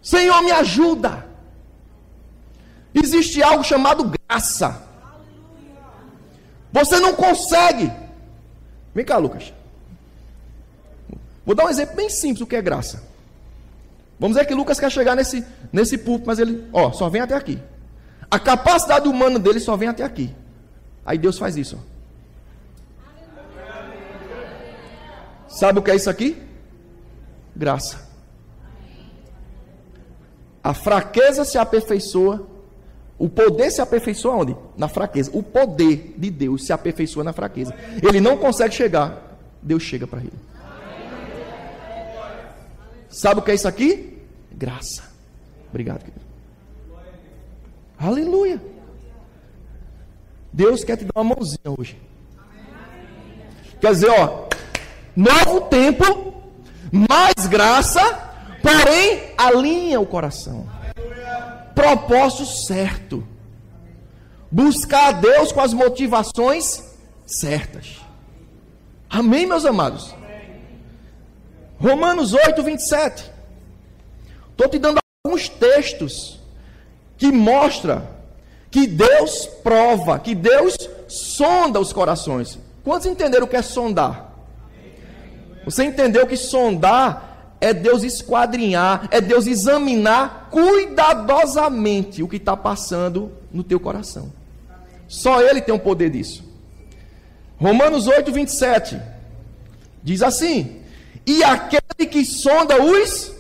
Senhor, 0.02 0.42
me 0.42 0.52
ajuda. 0.52 1.28
Existe 2.94 3.44
algo 3.44 3.66
chamado 3.66 4.14
graça. 4.30 4.82
Você 6.72 6.98
não 7.02 7.14
consegue. 7.14 7.92
Vem 8.94 9.04
cá, 9.04 9.18
Lucas. 9.18 9.52
Vou 11.46 11.54
dar 11.54 11.66
um 11.66 11.70
exemplo 11.70 11.98
bem 11.98 12.10
simples 12.10 12.40
do 12.40 12.48
que 12.48 12.56
é 12.56 12.62
graça. 12.62 13.04
Vamos 14.18 14.38
dizer 14.38 14.48
que 14.48 14.54
Lucas 14.54 14.80
quer 14.80 14.90
chegar 14.90 15.16
nesse, 15.16 15.46
nesse 15.72 15.98
púlpito, 15.98 16.28
mas 16.28 16.40
ele, 16.40 16.66
ó, 16.72 16.94
só 16.94 17.10
vem 17.10 17.22
até 17.22 17.36
aqui. 17.36 17.60
A 18.36 18.40
capacidade 18.40 19.08
humana 19.08 19.40
dele 19.40 19.62
só 19.62 19.78
vem 19.78 19.88
até 19.88 20.04
aqui. 20.04 20.30
Aí 21.06 21.18
Deus 21.18 21.38
faz 21.38 21.56
isso. 21.56 21.80
Sabe 25.48 25.80
o 25.80 25.82
que 25.82 25.90
é 25.90 25.96
isso 25.96 26.10
aqui? 26.10 26.44
Graça. 27.56 28.10
A 30.62 30.74
fraqueza 30.74 31.46
se 31.46 31.58
aperfeiçoa. 31.58 32.46
O 33.18 33.30
poder 33.30 33.72
se 33.72 33.80
aperfeiçoa 33.80 34.36
onde? 34.36 34.58
Na 34.76 34.90
fraqueza. 34.90 35.32
O 35.34 35.42
poder 35.42 36.14
de 36.18 36.30
Deus 36.30 36.66
se 36.66 36.74
aperfeiçoa 36.74 37.24
na 37.24 37.32
fraqueza. 37.32 37.74
Ele 38.04 38.20
não 38.20 38.36
consegue 38.36 38.76
chegar. 38.76 39.40
Deus 39.62 39.82
chega 39.82 40.06
para 40.06 40.20
ele. 40.20 40.34
Sabe 43.08 43.40
o 43.40 43.44
que 43.44 43.52
é 43.52 43.56
isso 43.56 43.68
aqui? 43.70 44.22
Graça. 44.52 45.04
Obrigado, 45.70 46.00
querido. 46.00 46.25
Aleluia. 47.98 48.62
Deus 50.52 50.84
quer 50.84 50.98
te 50.98 51.06
dar 51.06 51.22
uma 51.22 51.36
mãozinha 51.36 51.76
hoje. 51.78 51.98
Quer 53.80 53.92
dizer, 53.92 54.10
ó, 54.10 54.48
novo 55.16 55.62
tempo, 55.62 56.34
mais 56.92 57.48
graça, 57.48 58.02
porém 58.62 59.34
alinha 59.38 60.00
o 60.00 60.06
coração. 60.06 60.68
Propósito 61.74 62.46
certo. 62.46 63.28
Buscar 64.50 65.10
a 65.10 65.12
Deus 65.12 65.52
com 65.52 65.60
as 65.60 65.74
motivações 65.74 66.84
certas. 67.26 67.98
Amém, 69.10 69.46
meus 69.46 69.66
amados? 69.66 70.16
Romanos 71.78 72.34
8, 72.34 72.64
27. 72.64 73.32
Estou 74.52 74.70
te 74.70 74.80
dando 74.80 75.00
alguns 75.26 75.50
textos 75.50 76.40
que 77.18 77.32
mostra 77.32 78.10
que 78.70 78.88
Deus 78.88 79.46
prova, 79.64 80.20
que 80.20 80.36
Deus 80.36 80.76
sonda 81.08 81.80
os 81.80 81.94
corações. 81.94 82.60
Quantos 82.84 83.08
entenderam 83.08 83.46
o 83.46 83.50
que 83.50 83.56
é 83.56 83.62
sondar? 83.62 84.34
Você 85.64 85.84
entendeu 85.84 86.28
que 86.28 86.38
sondar 86.38 87.56
é 87.60 87.74
Deus 87.74 88.04
esquadrinhar, 88.04 89.08
é 89.10 89.20
Deus 89.20 89.48
examinar 89.48 90.50
cuidadosamente 90.52 92.22
o 92.22 92.28
que 92.28 92.36
está 92.36 92.56
passando 92.56 93.32
no 93.52 93.64
teu 93.64 93.80
coração. 93.80 94.32
Só 95.08 95.42
Ele 95.42 95.62
tem 95.62 95.74
o 95.74 95.80
poder 95.80 96.10
disso. 96.10 96.44
Romanos 97.58 98.08
8, 98.08 98.32
27 98.32 99.02
diz 100.04 100.22
assim: 100.22 100.82
E 101.26 101.44
aquele 101.44 102.08
que 102.10 102.26
sonda 102.26 102.82
os 102.84 103.32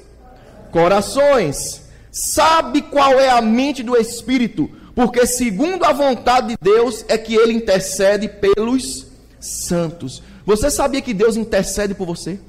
corações, 0.71 1.83
sabe 2.15 2.81
qual 2.81 3.19
é 3.19 3.29
a 3.29 3.41
mente 3.41 3.83
do 3.83 3.97
Espírito, 3.97 4.69
porque 4.95 5.27
segundo 5.27 5.83
a 5.83 5.91
vontade 5.91 6.47
de 6.47 6.57
Deus 6.61 7.03
é 7.09 7.17
que 7.17 7.35
ele 7.35 7.51
intercede 7.51 8.29
pelos 8.29 9.07
santos. 9.37 10.23
Você 10.45 10.71
sabia 10.71 11.01
que 11.01 11.13
Deus 11.13 11.35
intercede 11.35 11.93
por 11.93 12.07
você? 12.07 12.39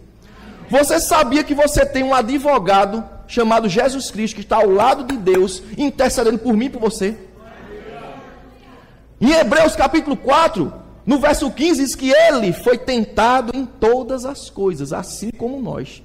Você 0.70 1.00
sabia 1.00 1.42
que 1.42 1.52
você 1.52 1.84
tem 1.84 2.04
um 2.04 2.14
advogado 2.14 3.04
chamado 3.26 3.68
Jesus 3.68 4.08
Cristo 4.08 4.36
que 4.36 4.42
está 4.42 4.58
ao 4.58 4.70
lado 4.70 5.02
de 5.02 5.16
Deus 5.16 5.60
intercedendo 5.76 6.38
por 6.38 6.56
mim 6.56 6.66
e 6.66 6.70
por 6.70 6.80
você? 6.80 7.16
Em 9.20 9.32
Hebreus 9.32 9.74
capítulo 9.74 10.16
4, 10.16 10.72
no 11.04 11.18
verso 11.18 11.50
15 11.50 11.82
diz 11.82 11.94
que 11.96 12.10
ele 12.10 12.52
foi 12.52 12.78
tentado 12.78 13.50
em 13.52 13.66
todas 13.66 14.24
as 14.24 14.48
coisas, 14.48 14.92
assim 14.92 15.30
como 15.30 15.60
nós, 15.60 16.04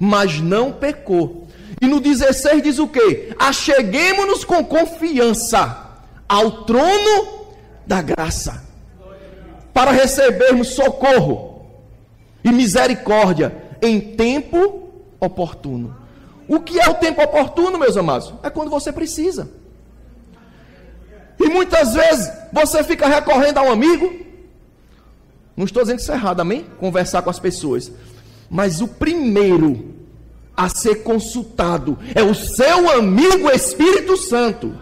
mas 0.00 0.40
não 0.40 0.72
pecou. 0.72 1.48
E 1.80 1.86
no 1.86 2.00
16 2.00 2.62
diz 2.62 2.78
o 2.78 2.88
que? 2.88 3.34
Acheguemos-nos 3.38 4.44
com 4.44 4.64
confiança 4.64 5.90
ao 6.28 6.64
trono 6.64 7.46
da 7.86 8.00
graça 8.00 8.62
para 9.72 9.90
recebermos 9.90 10.68
socorro 10.68 11.66
e 12.44 12.50
misericórdia 12.52 13.54
em 13.80 14.00
tempo 14.00 14.90
oportuno. 15.18 15.96
O 16.48 16.60
que 16.60 16.78
é 16.78 16.88
o 16.88 16.94
tempo 16.94 17.22
oportuno, 17.22 17.78
meus 17.78 17.96
amados? 17.96 18.34
É 18.42 18.50
quando 18.50 18.70
você 18.70 18.92
precisa. 18.92 19.50
E 21.38 21.48
muitas 21.48 21.94
vezes 21.94 22.30
você 22.52 22.84
fica 22.84 23.06
recorrendo 23.08 23.58
a 23.58 23.62
um 23.62 23.72
amigo. 23.72 24.12
Não 25.56 25.64
estou 25.64 25.82
dizendo 25.82 25.98
isso 25.98 26.12
é 26.12 26.14
errado, 26.14 26.40
amém? 26.40 26.66
Conversar 26.78 27.22
com 27.22 27.30
as 27.30 27.38
pessoas. 27.38 27.90
Mas 28.50 28.80
o 28.80 28.88
primeiro 28.88 29.91
a 30.56 30.68
ser 30.68 31.02
consultado 31.02 31.98
é 32.14 32.22
o 32.22 32.34
seu 32.34 32.90
amigo 32.90 33.50
Espírito 33.50 34.16
Santo 34.16 34.74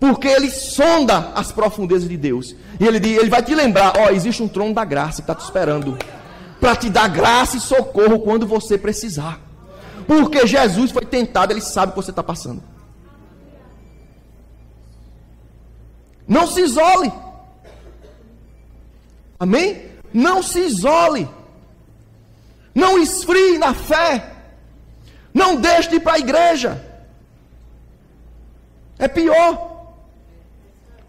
porque 0.00 0.26
ele 0.26 0.50
sonda 0.50 1.30
as 1.34 1.52
profundezas 1.52 2.08
de 2.08 2.16
Deus. 2.16 2.56
E 2.80 2.86
ele, 2.86 2.96
ele 3.06 3.28
vai 3.28 3.42
te 3.42 3.54
lembrar: 3.54 3.92
ó, 3.98 4.08
existe 4.08 4.42
um 4.42 4.48
trono 4.48 4.72
da 4.72 4.84
graça 4.84 5.16
que 5.16 5.30
está 5.30 5.34
te 5.34 5.44
esperando 5.44 5.98
para 6.58 6.74
te 6.74 6.88
dar 6.88 7.08
graça 7.08 7.58
e 7.58 7.60
socorro 7.60 8.20
quando 8.20 8.46
você 8.46 8.78
precisar. 8.78 9.38
Porque 10.06 10.46
Jesus 10.46 10.90
foi 10.90 11.04
tentado, 11.04 11.52
ele 11.52 11.60
sabe 11.60 11.90
o 11.90 11.94
que 11.94 12.02
você 12.02 12.10
está 12.10 12.22
passando. 12.22 12.62
Não 16.26 16.46
se 16.46 16.62
isole. 16.62 17.12
Amém? 19.38 19.90
Não 20.12 20.42
se 20.42 20.60
isole. 20.60 21.28
Não 22.74 22.98
esfrie 22.98 23.58
na 23.58 23.74
fé. 23.74 24.32
Não 25.32 25.56
deixe 25.56 25.88
de 25.88 25.96
ir 25.96 26.00
para 26.00 26.14
a 26.14 26.18
igreja. 26.18 26.84
É 28.98 29.08
pior. 29.08 29.94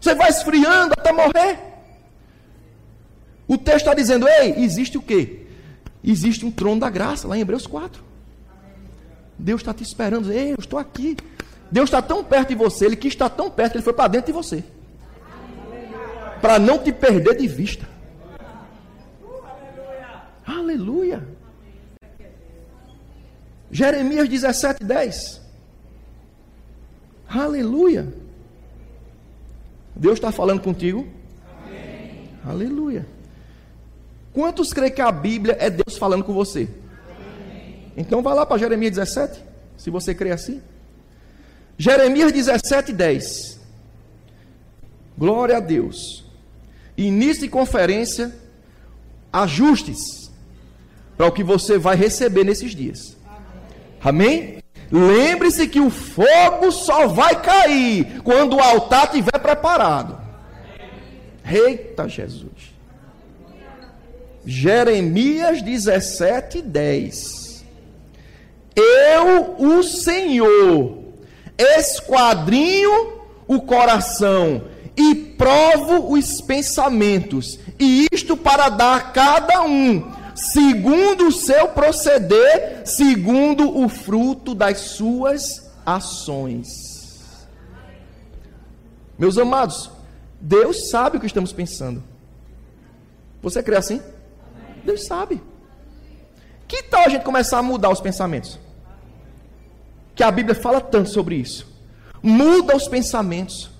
Você 0.00 0.14
vai 0.14 0.30
esfriando 0.30 0.94
até 0.98 1.12
morrer. 1.12 1.58
O 3.46 3.58
texto 3.58 3.86
está 3.86 3.94
dizendo: 3.94 4.26
ei, 4.26 4.54
existe 4.58 4.96
o 4.96 5.02
quê? 5.02 5.46
Existe 6.02 6.44
um 6.44 6.50
trono 6.50 6.80
da 6.80 6.90
graça, 6.90 7.28
lá 7.28 7.36
em 7.36 7.40
Hebreus 7.40 7.66
4. 7.66 8.02
Deus 9.38 9.60
está 9.60 9.72
te 9.72 9.82
esperando. 9.82 10.32
Ei, 10.32 10.52
eu 10.52 10.56
estou 10.58 10.78
aqui. 10.78 11.16
Deus 11.70 11.88
está 11.88 12.02
tão 12.02 12.22
perto 12.22 12.48
de 12.48 12.54
você, 12.54 12.84
Ele 12.84 12.96
quis 12.96 13.12
estar 13.12 13.30
tão 13.30 13.50
perto 13.50 13.72
que 13.72 13.78
Ele 13.78 13.84
foi 13.84 13.92
para 13.92 14.08
dentro 14.08 14.26
de 14.26 14.32
você. 14.32 14.62
Para 16.40 16.58
não 16.58 16.78
te 16.78 16.92
perder 16.92 17.36
de 17.36 17.46
vista. 17.46 17.88
Aleluia. 20.44 21.26
Jeremias 23.72 24.28
17, 24.28 24.84
10. 24.84 25.40
Aleluia. 27.26 28.12
Deus 29.96 30.14
está 30.14 30.30
falando 30.30 30.60
contigo? 30.60 31.08
Amém. 31.66 32.28
Aleluia. 32.44 33.06
Quantos 34.34 34.74
creem 34.74 34.92
que 34.92 35.00
a 35.00 35.10
Bíblia 35.10 35.56
é 35.58 35.70
Deus 35.70 35.96
falando 35.96 36.22
com 36.22 36.34
você? 36.34 36.68
Amém. 37.08 37.92
Então 37.96 38.22
vá 38.22 38.34
lá 38.34 38.44
para 38.44 38.58
Jeremias 38.58 38.92
17, 38.92 39.42
se 39.78 39.88
você 39.88 40.14
crê 40.14 40.32
assim. 40.32 40.60
Jeremias 41.78 42.30
17, 42.30 42.92
10. 42.92 43.58
Glória 45.16 45.56
a 45.56 45.60
Deus. 45.60 46.26
Início 46.96 47.42
de 47.44 47.48
conferência, 47.48 48.34
ajustes 49.32 50.30
para 51.16 51.26
o 51.26 51.32
que 51.32 51.42
você 51.42 51.78
vai 51.78 51.96
receber 51.96 52.44
nesses 52.44 52.74
dias. 52.74 53.16
Amém? 54.04 54.58
Lembre-se 54.90 55.66
que 55.68 55.80
o 55.80 55.88
fogo 55.88 56.70
só 56.70 57.06
vai 57.06 57.40
cair 57.40 58.20
quando 58.22 58.56
o 58.56 58.60
altar 58.60 59.04
estiver 59.04 59.38
preparado. 59.38 60.20
Eita 61.44 62.08
Jesus. 62.08 62.72
Jeremias 64.44 65.62
17, 65.62 66.60
10. 66.60 67.64
Eu, 68.74 69.56
o 69.58 69.82
Senhor, 69.82 70.98
esquadrinho 71.56 73.20
o 73.46 73.60
coração 73.60 74.64
e 74.96 75.14
provo 75.14 76.12
os 76.12 76.40
pensamentos, 76.40 77.58
e 77.78 78.06
isto 78.12 78.36
para 78.36 78.68
dar 78.68 78.96
a 78.96 79.00
cada 79.00 79.62
um 79.62 80.21
segundo 80.42 81.28
o 81.28 81.32
seu 81.32 81.68
proceder, 81.68 82.82
segundo 82.84 83.78
o 83.78 83.88
fruto 83.88 84.54
das 84.54 84.78
suas 84.80 85.70
ações. 85.86 87.46
Meus 89.16 89.38
amados, 89.38 89.88
Deus 90.40 90.90
sabe 90.90 91.16
o 91.16 91.20
que 91.20 91.26
estamos 91.26 91.52
pensando. 91.52 92.02
Você 93.40 93.62
crê 93.62 93.76
assim? 93.76 94.00
Deus 94.84 95.06
sabe. 95.06 95.40
Que 96.66 96.82
tal 96.82 97.04
a 97.04 97.08
gente 97.08 97.24
começar 97.24 97.58
a 97.58 97.62
mudar 97.62 97.90
os 97.90 98.00
pensamentos? 98.00 98.58
Que 100.14 100.24
a 100.24 100.30
Bíblia 100.30 100.56
fala 100.56 100.80
tanto 100.80 101.10
sobre 101.10 101.36
isso. 101.36 101.70
muda 102.20 102.76
os 102.76 102.88
pensamentos. 102.88 103.70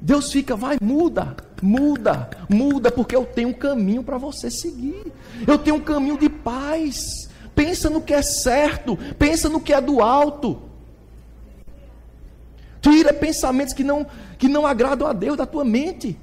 Deus 0.00 0.30
fica, 0.30 0.54
vai, 0.54 0.76
muda, 0.80 1.36
muda, 1.62 2.28
muda, 2.48 2.90
porque 2.90 3.14
eu 3.14 3.24
tenho 3.24 3.48
um 3.48 3.54
caminho 3.54 4.02
para 4.02 4.18
você 4.18 4.50
seguir. 4.50 5.12
Eu 5.46 5.58
tenho 5.58 5.76
um 5.76 5.80
caminho 5.80 6.18
de 6.18 6.28
paz. 6.28 7.28
Pensa 7.54 7.90
no 7.90 8.00
que 8.00 8.14
é 8.14 8.22
certo, 8.22 8.96
pensa 9.18 9.48
no 9.48 9.60
que 9.60 9.72
é 9.72 9.80
do 9.80 10.00
alto. 10.00 10.62
Tira 12.80 13.12
pensamentos 13.12 13.74
que 13.74 13.82
não, 13.82 14.06
que 14.38 14.48
não 14.48 14.66
agradam 14.66 15.06
a 15.06 15.12
Deus 15.12 15.36
da 15.36 15.44
tua 15.44 15.64
mente. 15.64 16.18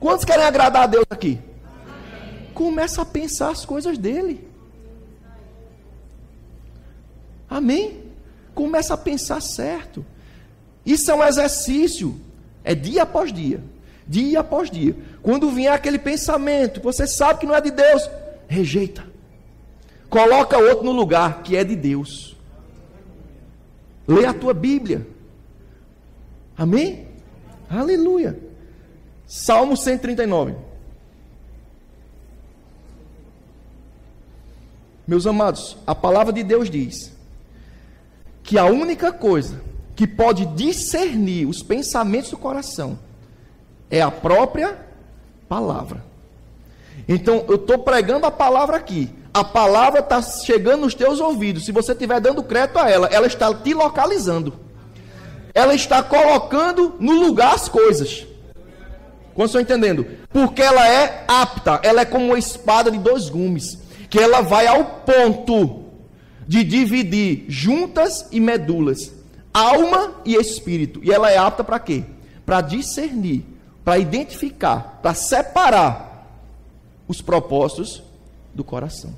Quantos 0.00 0.24
querem 0.24 0.44
agradar 0.44 0.82
a 0.82 0.86
Deus 0.86 1.06
aqui? 1.08 1.40
Começa 2.52 3.02
a 3.02 3.06
pensar 3.06 3.50
as 3.50 3.64
coisas 3.64 3.96
dele. 3.96 4.46
Amém? 7.48 8.02
Começa 8.54 8.94
a 8.94 8.96
pensar 8.96 9.40
certo. 9.40 10.04
Isso 10.84 11.10
é 11.10 11.14
um 11.14 11.22
exercício. 11.22 12.20
É 12.64 12.74
dia 12.74 13.02
após 13.02 13.32
dia. 13.32 13.60
Dia 14.08 14.40
após 14.40 14.70
dia. 14.70 14.96
Quando 15.22 15.50
vier 15.50 15.72
aquele 15.72 15.98
pensamento, 15.98 16.80
você 16.80 17.06
sabe 17.06 17.40
que 17.40 17.46
não 17.46 17.54
é 17.54 17.60
de 17.60 17.70
Deus, 17.70 18.10
rejeita. 18.48 19.04
Coloca 20.08 20.58
outro 20.58 20.84
no 20.84 20.92
lugar 20.92 21.42
que 21.42 21.56
é 21.56 21.62
de 21.62 21.76
Deus. 21.76 22.36
Lê 24.06 24.24
a 24.24 24.32
tua 24.32 24.54
Bíblia. 24.54 25.06
Amém? 26.56 27.06
Aleluia. 27.68 28.38
Salmo 29.26 29.76
139. 29.76 30.54
Meus 35.06 35.26
amados, 35.26 35.76
a 35.86 35.94
palavra 35.94 36.32
de 36.32 36.42
Deus 36.42 36.70
diz 36.70 37.12
que 38.42 38.56
a 38.56 38.64
única 38.64 39.12
coisa 39.12 39.60
que 39.94 40.06
pode 40.06 40.46
discernir 40.46 41.46
os 41.46 41.62
pensamentos 41.62 42.30
do 42.30 42.38
coração 42.38 42.98
é 43.90 44.00
a 44.00 44.10
própria 44.10 44.78
palavra. 45.48 46.04
Então, 47.08 47.44
eu 47.48 47.56
estou 47.56 47.78
pregando 47.78 48.26
a 48.26 48.30
palavra 48.30 48.76
aqui. 48.76 49.10
A 49.32 49.44
palavra 49.44 50.00
está 50.00 50.22
chegando 50.22 50.82
nos 50.82 50.94
teus 50.94 51.20
ouvidos. 51.20 51.64
Se 51.64 51.72
você 51.72 51.92
estiver 51.92 52.20
dando 52.20 52.42
crédito 52.42 52.78
a 52.78 52.88
ela, 52.88 53.08
ela 53.08 53.26
está 53.26 53.52
te 53.52 53.74
localizando. 53.74 54.54
Ela 55.52 55.74
está 55.74 56.02
colocando 56.02 56.94
no 56.98 57.12
lugar 57.12 57.54
as 57.54 57.68
coisas. 57.68 58.26
Como 59.34 59.46
estão 59.46 59.60
entendendo? 59.60 60.06
Porque 60.30 60.62
ela 60.62 60.88
é 60.88 61.24
apta, 61.26 61.80
ela 61.82 62.02
é 62.02 62.04
como 62.04 62.26
uma 62.26 62.38
espada 62.38 62.90
de 62.90 62.98
dois 62.98 63.28
gumes, 63.28 63.78
que 64.08 64.18
ela 64.18 64.40
vai 64.40 64.66
ao 64.66 64.84
ponto 64.84 65.84
de 66.46 66.62
dividir 66.62 67.44
juntas 67.48 68.28
e 68.30 68.38
medulas, 68.38 69.12
alma 69.54 70.16
e 70.24 70.34
espírito. 70.34 71.00
E 71.04 71.12
ela 71.12 71.30
é 71.30 71.38
apta 71.38 71.62
para 71.62 71.78
quê? 71.78 72.04
Para 72.44 72.60
discernir, 72.60 73.46
para 73.84 73.98
identificar, 73.98 74.98
para 75.00 75.14
separar 75.14 76.28
os 77.06 77.22
propósitos 77.22 78.02
do 78.52 78.64
coração. 78.64 79.14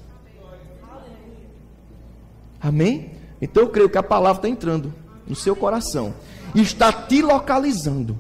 Amém? 2.60 3.12
Então 3.40 3.62
eu 3.62 3.68
creio 3.70 3.88
que 3.88 3.98
a 3.98 4.02
palavra 4.02 4.38
está 4.38 4.48
entrando 4.48 4.92
no 5.26 5.34
seu 5.34 5.56
coração 5.56 6.14
e 6.54 6.60
está 6.60 6.92
te 6.92 7.22
localizando. 7.22 8.16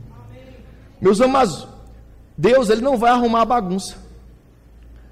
Meus 1.00 1.20
amados, 1.20 1.68
Deus 2.36 2.70
ele 2.70 2.80
não 2.80 2.96
vai 2.96 3.10
arrumar 3.10 3.42
a 3.42 3.46
bagunça, 3.46 3.96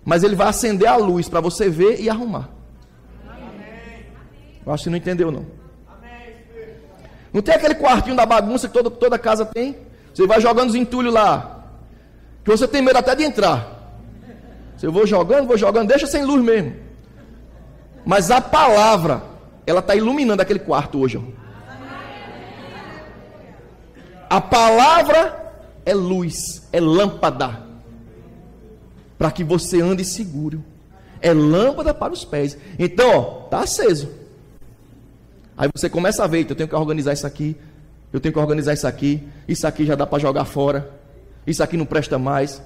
mas 0.05 0.23
ele 0.23 0.37
vai 0.37 0.49
acender 0.49 0.89
a 0.89 0.97
luz 0.97 1.29
para 1.29 1.41
você 1.41 1.69
ver 1.69 2.01
e 2.01 2.09
arrumar. 2.09 2.51
Eu 4.65 4.73
acho 4.73 4.85
que 4.85 4.91
não 4.91 4.97
entendeu 4.97 5.31
não. 5.31 5.64
Não 7.35 7.43
tem 7.43 7.53
aquele 7.53 7.75
quartinho 7.75 8.15
da 8.15 8.25
bagunça 8.25 8.69
que 8.69 8.73
toda, 8.73 8.89
toda 8.89 9.19
casa 9.19 9.45
tem? 9.45 9.77
Você 10.15 10.25
vai 10.25 10.41
jogando 10.41 10.69
os 10.69 10.77
entulhos 10.77 11.13
lá. 11.13 11.65
Que 12.45 12.51
você 12.53 12.69
tem 12.69 12.81
medo 12.81 12.97
até 12.97 13.13
de 13.17 13.25
entrar. 13.25 13.91
Você 14.77 14.87
vou 14.87 15.05
jogando, 15.05 15.49
vou 15.49 15.59
jogando, 15.59 15.89
deixa 15.89 16.07
sem 16.07 16.25
luz 16.25 16.41
mesmo. 16.41 16.77
Mas 18.07 18.31
a 18.31 18.41
palavra, 18.41 19.21
ela 19.67 19.81
está 19.81 19.97
iluminando 19.97 20.43
aquele 20.43 20.61
quarto 20.61 21.01
hoje. 21.01 21.21
A 24.31 24.41
palavra 24.41 25.53
é 25.85 25.93
luz, 25.93 26.69
é 26.73 26.79
lâmpada. 26.79 27.65
Para 29.19 29.33
que 29.33 29.43
você 29.43 29.81
ande 29.81 30.05
seguro. 30.05 30.63
É 31.21 31.33
lâmpada 31.33 31.93
para 31.93 32.13
os 32.13 32.25
pés. 32.25 32.57
Então, 32.79 33.11
ó, 33.11 33.45
está 33.47 33.61
aceso. 33.61 34.24
Aí 35.57 35.69
você 35.73 35.89
começa 35.89 36.25
a 36.25 36.27
ver, 36.27 36.47
eu 36.49 36.57
tenho 36.57 36.69
que 36.69 36.75
organizar 36.75 37.13
isso 37.13 37.27
aqui, 37.27 37.57
eu 38.13 38.21
tenho 38.21 38.33
que 38.33 38.39
organizar 38.39 38.73
isso 38.73 38.87
aqui, 38.87 39.23
isso 39.47 39.67
aqui 39.67 39.85
já 39.85 39.95
dá 39.95 40.07
para 40.07 40.19
jogar 40.19 40.45
fora, 40.45 40.91
isso 41.47 41.63
aqui 41.63 41.77
não 41.77 41.87
presta 41.87 42.19
mais. 42.19 42.63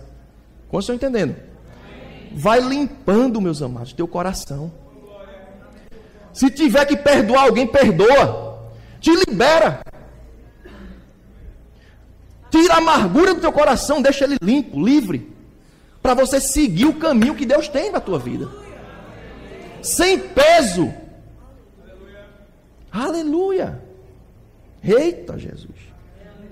Como 0.68 0.80
estão 0.80 0.94
entendendo? 0.94 1.36
Vai 2.32 2.60
limpando, 2.60 3.40
meus 3.40 3.62
amados, 3.62 3.92
teu 3.92 4.06
coração. 4.06 4.72
Se 6.32 6.50
tiver 6.50 6.84
que 6.84 6.96
perdoar 6.96 7.44
alguém, 7.44 7.66
perdoa. 7.66 8.70
Te 9.00 9.10
libera. 9.10 9.80
Tira 12.50 12.74
a 12.74 12.78
amargura 12.78 13.34
do 13.34 13.40
teu 13.40 13.52
coração, 13.52 14.00
deixa 14.00 14.24
ele 14.24 14.36
limpo, 14.40 14.82
livre, 14.82 15.30
para 16.00 16.14
você 16.14 16.40
seguir 16.40 16.86
o 16.86 16.94
caminho 16.94 17.34
que 17.34 17.44
Deus 17.44 17.68
tem 17.68 17.90
na 17.90 18.00
tua 18.00 18.18
vida. 18.18 18.48
Sem 19.82 20.18
peso. 20.18 20.92
Aleluia! 22.90 23.82
Eita 24.82 25.38
Jesus! 25.38 25.76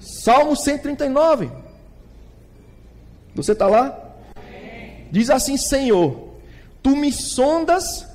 Salmo 0.01 0.55
139. 0.55 1.51
Você 3.35 3.53
está 3.53 3.67
lá? 3.67 3.99
Diz 5.11 5.31
assim: 5.31 5.57
Senhor, 5.57 6.35
tu 6.83 6.97
me 6.97 7.13
sondas 7.13 8.07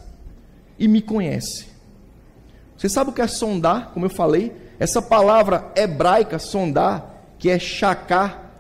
e 0.78 0.88
me 0.88 1.02
conhece. 1.02 1.68
Você 2.78 2.90
sabe 2.90 3.12
o 3.12 3.14
que 3.14 3.22
é 3.22 3.28
sondar? 3.28 3.92
Como 3.94 4.06
eu 4.06 4.10
falei, 4.10 4.56
essa 4.80 5.02
palavra 5.02 5.72
hebraica, 5.76 6.40
sondar, 6.40 7.24
que 7.38 7.50
é 7.50 7.60
chacar, 7.60 8.52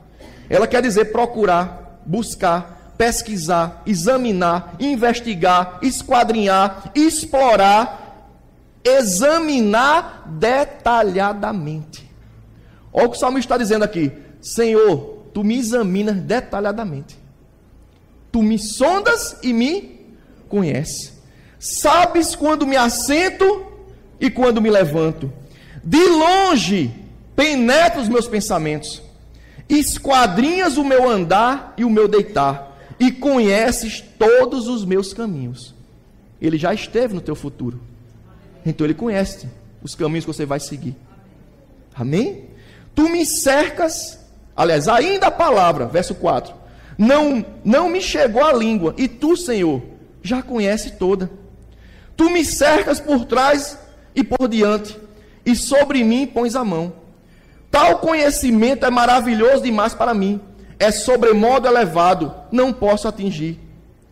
ela 0.48 0.68
quer 0.68 0.82
dizer 0.82 1.06
procurar, 1.06 2.00
buscar, 2.06 2.94
pesquisar, 2.98 3.82
examinar, 3.86 4.76
investigar, 4.80 5.80
esquadrinhar, 5.82 6.92
explorar 6.94 8.01
examinar 8.84 10.28
detalhadamente. 10.28 12.10
Olha 12.94 13.08
o 13.08 13.12
que 13.12 13.18
o 13.18 13.20
salmista 13.20 13.54
está 13.54 13.58
dizendo 13.58 13.84
aqui: 13.84 14.12
Senhor, 14.42 15.26
tu 15.34 15.44
me 15.44 15.58
examinas 15.58 16.16
detalhadamente. 16.16 17.18
Tu 18.32 18.42
me 18.42 18.58
sondas 18.58 19.38
e 19.44 19.54
me 19.54 20.00
conheces. 20.48 21.14
Sabes 21.60 22.36
quando 22.36 22.66
me 22.66 22.76
assento 22.76 23.66
e 24.20 24.30
quando 24.30 24.62
me 24.62 24.70
levanto. 24.70 25.32
De 25.84 26.04
longe 26.06 26.94
penetra 27.36 28.02
os 28.02 28.10
meus 28.10 28.28
pensamentos. 28.28 29.02
Esquadrinhas 29.68 30.78
o 30.78 30.84
meu 30.84 31.10
andar 31.10 31.74
e 31.78 31.86
o 31.86 31.90
meu 31.90 32.08
deitar. 32.08 32.78
E 33.00 33.12
conheces 33.12 34.04
todos 34.18 34.68
os 34.68 34.86
meus 34.86 35.14
caminhos. 35.14 35.74
Ele 36.42 36.58
já 36.58 36.74
esteve 36.74 37.14
no 37.14 37.22
teu 37.22 37.36
futuro. 37.36 37.80
Então 38.66 38.86
ele 38.86 38.94
conhece 38.94 39.48
os 39.82 39.96
caminhos 39.96 40.26
que 40.26 40.34
você 40.34 40.46
vai 40.46 40.60
seguir. 40.60 40.96
Amém? 41.94 42.46
Tu 42.94 43.10
me 43.10 43.26
cercas, 43.26 44.20
aliás, 44.56 44.88
ainda 44.88 45.28
a 45.28 45.32
palavra, 45.32 45.86
verso 45.86 46.16
4. 46.16 46.54
Não, 46.98 47.46
não 47.64 47.90
me 47.90 48.02
chegou 48.02 48.44
a 48.44 48.54
língua, 48.54 48.94
e 48.98 49.08
tu, 49.08 49.36
Senhor, 49.36 49.82
já 50.22 50.42
conhece 50.42 50.92
toda. 50.92 51.32
Tu 52.16 52.30
me 52.30 52.46
cercas 52.46 53.00
por 53.00 53.26
trás 53.26 53.78
e 54.14 54.24
por 54.24 54.48
diante, 54.48 54.98
e 55.46 55.56
sobre 55.56 56.04
mim 56.04 56.28
pões 56.28 56.56
a 56.56 56.64
mão. 56.64 56.94
Tal 57.72 58.00
conhecimento 58.00 58.86
é 58.86 58.90
maravilhoso 58.90 59.64
demais 59.64 59.94
para 59.94 60.14
mim, 60.14 60.40
é 60.78 60.92
sobremodo 60.92 61.68
elevado, 61.68 62.34
não 62.52 62.74
posso 62.74 63.08
atingir. 63.08 63.60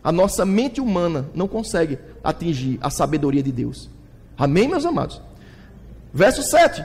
A 0.02 0.10
nossa 0.10 0.46
mente 0.46 0.80
humana 0.80 1.28
não 1.34 1.46
consegue 1.46 1.98
atingir 2.24 2.78
a 2.80 2.88
sabedoria 2.88 3.42
de 3.42 3.52
Deus. 3.52 3.90
Amém, 4.40 4.66
meus 4.66 4.86
amados? 4.86 5.20
Verso 6.14 6.42
7: 6.42 6.82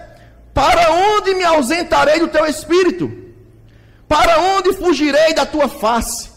Para 0.54 0.92
onde 0.92 1.34
me 1.36 1.46
ausentarei 1.46 2.20
do 2.20 2.28
teu 2.28 2.46
espírito? 2.46 3.10
Para 4.10 4.42
onde 4.42 4.74
fugirei 4.74 5.34
da 5.34 5.46
tua 5.46 5.70
face? 5.70 6.30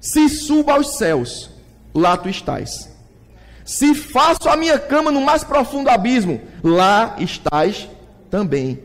Se 0.00 0.28
subo 0.28 0.72
aos 0.72 0.96
céus, 0.96 1.50
lá 1.94 2.16
tu 2.16 2.28
estás. 2.28 2.90
Se 3.64 3.94
faço 3.94 4.48
a 4.48 4.56
minha 4.56 4.76
cama 4.76 5.12
no 5.12 5.20
mais 5.20 5.44
profundo 5.44 5.88
abismo, 5.88 6.40
lá 6.64 7.14
estás 7.18 7.88
também. 8.28 8.82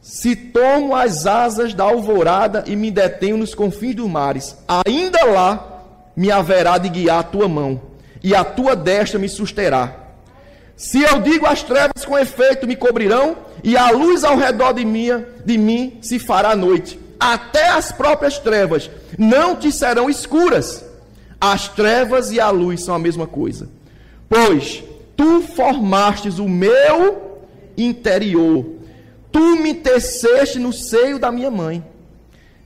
Se 0.00 0.34
tomo 0.34 0.96
as 0.96 1.26
asas 1.26 1.74
da 1.74 1.84
alvorada 1.84 2.64
e 2.66 2.74
me 2.74 2.90
detenho 2.90 3.36
nos 3.36 3.54
confins 3.54 3.94
dos 3.94 4.08
mares, 4.08 4.56
ainda 4.66 5.22
lá 5.26 5.82
me 6.16 6.30
haverá 6.30 6.78
de 6.78 6.88
guiar 6.88 7.18
a 7.18 7.24
tua 7.24 7.46
mão, 7.48 7.82
e 8.22 8.34
a 8.34 8.42
tua 8.42 8.74
destra 8.74 9.18
me 9.18 9.28
susterá 9.28 10.05
Se 10.76 11.00
eu 11.00 11.20
digo 11.20 11.46
as 11.46 11.62
trevas 11.62 12.04
com 12.04 12.18
efeito 12.18 12.66
me 12.66 12.76
cobrirão, 12.76 13.36
e 13.64 13.76
a 13.76 13.90
luz 13.90 14.22
ao 14.22 14.36
redor 14.36 14.74
de 14.74 14.84
mim, 14.84 15.08
de 15.44 15.56
mim 15.56 15.98
se 16.02 16.18
fará 16.18 16.54
noite. 16.54 17.00
Até 17.18 17.68
as 17.68 17.90
próprias 17.90 18.38
trevas 18.38 18.90
não 19.18 19.56
te 19.56 19.72
serão 19.72 20.10
escuras. 20.10 20.84
As 21.40 21.68
trevas 21.68 22.30
e 22.30 22.38
a 22.38 22.50
luz 22.50 22.84
são 22.84 22.94
a 22.94 22.98
mesma 22.98 23.26
coisa. 23.26 23.68
Pois 24.28 24.84
tu 25.16 25.40
formastes 25.40 26.38
o 26.38 26.48
meu 26.48 27.40
interior, 27.76 28.66
tu 29.32 29.56
me 29.56 29.74
teceste 29.74 30.58
no 30.58 30.72
seio 30.72 31.18
da 31.18 31.32
minha 31.32 31.50
mãe. 31.50 31.84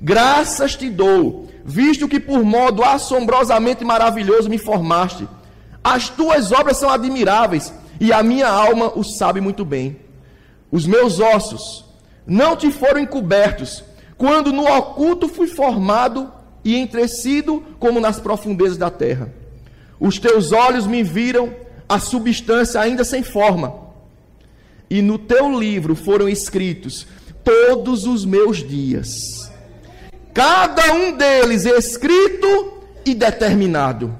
Graças 0.01 0.75
te 0.75 0.91
dou, 0.91 1.49
visto 1.65 2.09
que 2.09 2.19
por 2.19 2.43
modo 2.43 2.83
assombrosamente 2.83 3.85
maravilhoso 3.85 4.51
me 4.51 4.59
formaste. 4.59 5.29
As 5.83 6.09
tuas 6.09 6.53
obras 6.53 6.77
são 6.77 6.91
admiráveis 6.91 7.73
e 8.01 8.13
a 8.13 8.23
minha 8.23 8.49
alma 8.49 8.91
o 8.99 9.05
sabe 9.05 9.41
muito 9.41 9.65
bem. 9.65 9.99
Os 10.73 10.87
meus 10.87 11.21
ossos 11.21 11.85
não 12.27 12.57
te 12.57 12.73
foram 12.73 13.01
encobertos, 13.01 13.85
quando 14.17 14.53
no 14.53 14.67
oculto 14.67 15.29
fui 15.29 15.47
formado 15.47 16.33
e 16.65 16.77
entrecido 16.77 17.63
como 17.79 18.01
nas 18.01 18.19
profundezas 18.19 18.79
da 18.79 18.91
terra. 18.91 19.33
Os 19.99 20.19
teus 20.19 20.51
olhos 20.51 20.87
me 20.87 21.03
viram 21.03 21.55
a 21.87 21.99
substância 21.99 22.81
ainda 22.81 23.05
sem 23.05 23.23
forma, 23.23 23.75
e 24.89 25.03
no 25.03 25.19
teu 25.19 25.59
livro 25.59 25.95
foram 25.95 26.29
escritos 26.29 27.07
todos 27.45 28.07
os 28.07 28.25
meus 28.25 28.59
dias, 28.59 29.51
cada 30.33 30.93
um 30.95 31.17
deles 31.17 31.65
escrito 31.65 32.75
e 33.05 33.15
determinado 33.15 34.17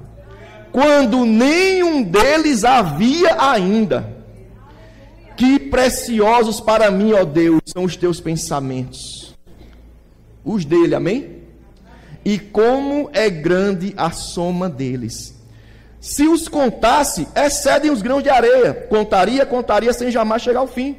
quando 0.71 1.25
nenhum 1.25 2.01
deles 2.01 2.63
havia 2.63 3.35
ainda. 3.39 4.21
Que 5.35 5.59
preciosos 5.59 6.61
para 6.61 6.89
mim, 6.91 7.13
ó 7.13 7.25
Deus, 7.25 7.61
são 7.65 7.83
os 7.83 7.95
teus 7.95 8.19
pensamentos. 8.19 9.35
Os 10.43 10.65
dele, 10.65 10.95
amém? 10.95 11.41
E 12.23 12.37
como 12.37 13.09
é 13.13 13.29
grande 13.29 13.93
a 13.97 14.11
soma 14.11 14.69
deles. 14.69 15.35
Se 15.99 16.27
os 16.27 16.47
contasse, 16.47 17.27
excedem 17.35 17.91
os 17.91 18.01
grãos 18.01 18.23
de 18.23 18.29
areia. 18.29 18.73
Contaria, 18.73 19.45
contaria 19.45 19.93
sem 19.93 20.11
jamais 20.11 20.41
chegar 20.41 20.59
ao 20.59 20.67
fim. 20.67 20.97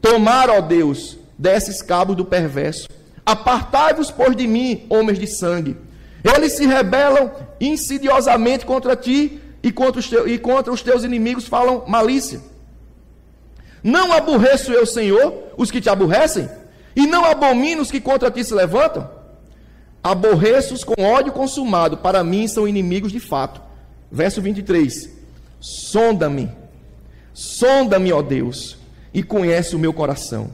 Tomar, 0.00 0.50
ó 0.50 0.60
Deus, 0.60 1.18
desses 1.38 1.80
cabos 1.80 2.16
do 2.16 2.24
perverso. 2.24 2.88
Apartai-vos, 3.24 4.10
pois, 4.10 4.36
de 4.36 4.46
mim, 4.46 4.86
homens 4.88 5.18
de 5.18 5.26
sangue 5.26 5.76
eles 6.24 6.54
se 6.54 6.66
rebelam 6.66 7.30
insidiosamente 7.60 8.64
contra 8.64 8.96
ti 8.96 9.40
e 9.62 9.70
contra 9.70 10.00
os, 10.00 10.08
teus, 10.08 10.30
e 10.30 10.38
contra 10.38 10.72
os 10.72 10.80
teus 10.80 11.04
inimigos 11.04 11.46
falam 11.46 11.84
malícia. 11.86 12.40
Não 13.82 14.10
aborreço 14.10 14.72
eu, 14.72 14.86
Senhor, 14.86 15.34
os 15.58 15.70
que 15.70 15.82
te 15.82 15.90
aborrecem, 15.90 16.48
e 16.96 17.06
não 17.06 17.26
abomino 17.26 17.82
os 17.82 17.90
que 17.90 18.00
contra 18.00 18.30
ti 18.30 18.42
se 18.42 18.54
levantam. 18.54 19.10
Aborreço-os 20.02 20.82
com 20.82 21.02
ódio 21.02 21.32
consumado, 21.32 21.98
para 21.98 22.24
mim 22.24 22.48
são 22.48 22.66
inimigos 22.66 23.12
de 23.12 23.20
fato. 23.20 23.60
Verso 24.10 24.40
23. 24.40 25.10
Sonda-me, 25.60 26.50
sonda-me, 27.34 28.12
ó 28.12 28.22
Deus, 28.22 28.78
e 29.12 29.22
conhece 29.22 29.76
o 29.76 29.78
meu 29.78 29.92
coração. 29.92 30.50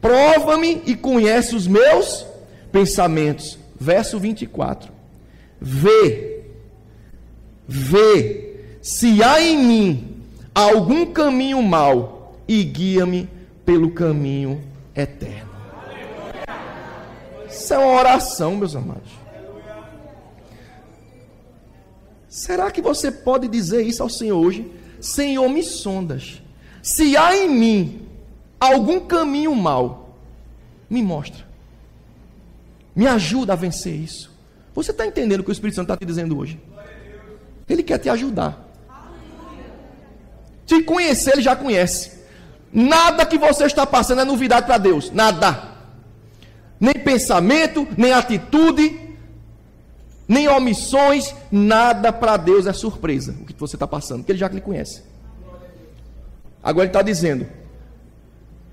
Prova-me 0.00 0.82
e 0.86 0.94
conhece 0.94 1.54
os 1.54 1.66
meus 1.66 2.26
pensamentos 2.72 3.59
verso 3.80 4.18
24. 4.18 4.92
Vê, 5.58 6.42
vê 7.66 8.60
se 8.82 9.22
há 9.22 9.40
em 9.40 9.58
mim 9.64 10.22
algum 10.54 11.06
caminho 11.06 11.62
mau 11.62 12.36
e 12.46 12.62
guia-me 12.62 13.28
pelo 13.64 13.90
caminho 13.90 14.62
eterno. 14.94 15.50
Isso 17.48 17.72
é 17.72 17.78
uma 17.78 17.98
oração, 17.98 18.56
meus 18.56 18.76
amados. 18.76 19.10
Será 22.28 22.70
que 22.70 22.80
você 22.80 23.10
pode 23.10 23.48
dizer 23.48 23.82
isso 23.82 24.02
ao 24.02 24.08
Senhor 24.08 24.38
hoje? 24.38 24.70
Senhor, 25.00 25.48
me 25.48 25.62
sondas. 25.62 26.40
Se 26.82 27.16
há 27.16 27.36
em 27.36 27.48
mim 27.48 28.08
algum 28.58 29.00
caminho 29.00 29.54
mau, 29.54 30.16
me 30.88 31.02
mostra. 31.02 31.49
Me 33.00 33.06
ajuda 33.06 33.54
a 33.54 33.56
vencer 33.56 33.94
isso. 33.94 34.30
Você 34.74 34.90
está 34.90 35.06
entendendo 35.06 35.40
o 35.40 35.42
que 35.42 35.48
o 35.48 35.52
Espírito 35.52 35.76
Santo 35.76 35.86
está 35.86 35.96
te 35.96 36.04
dizendo 36.04 36.36
hoje? 36.36 36.60
Ele 37.66 37.82
quer 37.82 37.96
te 37.96 38.10
ajudar. 38.10 38.62
Te 40.66 40.82
conhecer, 40.82 41.32
ele 41.32 41.40
já 41.40 41.56
conhece. 41.56 42.20
Nada 42.70 43.24
que 43.24 43.38
você 43.38 43.64
está 43.64 43.86
passando 43.86 44.20
é 44.20 44.24
novidade 44.26 44.66
para 44.66 44.76
Deus. 44.76 45.10
Nada. 45.12 45.76
Nem 46.78 46.92
pensamento, 46.92 47.88
nem 47.96 48.12
atitude, 48.12 49.00
nem 50.28 50.46
omissões. 50.48 51.34
Nada 51.50 52.12
para 52.12 52.36
Deus 52.36 52.66
é 52.66 52.72
surpresa. 52.74 53.34
O 53.40 53.46
que 53.46 53.54
você 53.54 53.76
está 53.76 53.86
passando, 53.86 54.18
porque 54.18 54.32
ele 54.32 54.38
já 54.38 54.48
lhe 54.48 54.60
conhece. 54.60 55.02
Agora 56.62 56.84
ele 56.84 56.90
está 56.90 57.00
dizendo: 57.00 57.46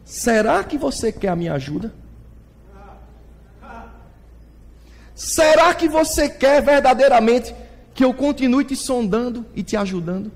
será 0.03 0.65
que 0.65 0.77
você 0.77 1.13
quer 1.13 1.29
a 1.29 1.35
minha 1.37 1.53
ajuda? 1.53 1.93
Será 5.17 5.73
que 5.73 5.89
você 5.89 6.29
quer 6.29 6.61
verdadeiramente 6.61 7.53
que 7.95 8.05
eu 8.05 8.13
continue 8.13 8.63
te 8.63 8.75
sondando 8.75 9.43
e 9.55 9.63
te 9.63 9.75
ajudando? 9.75 10.31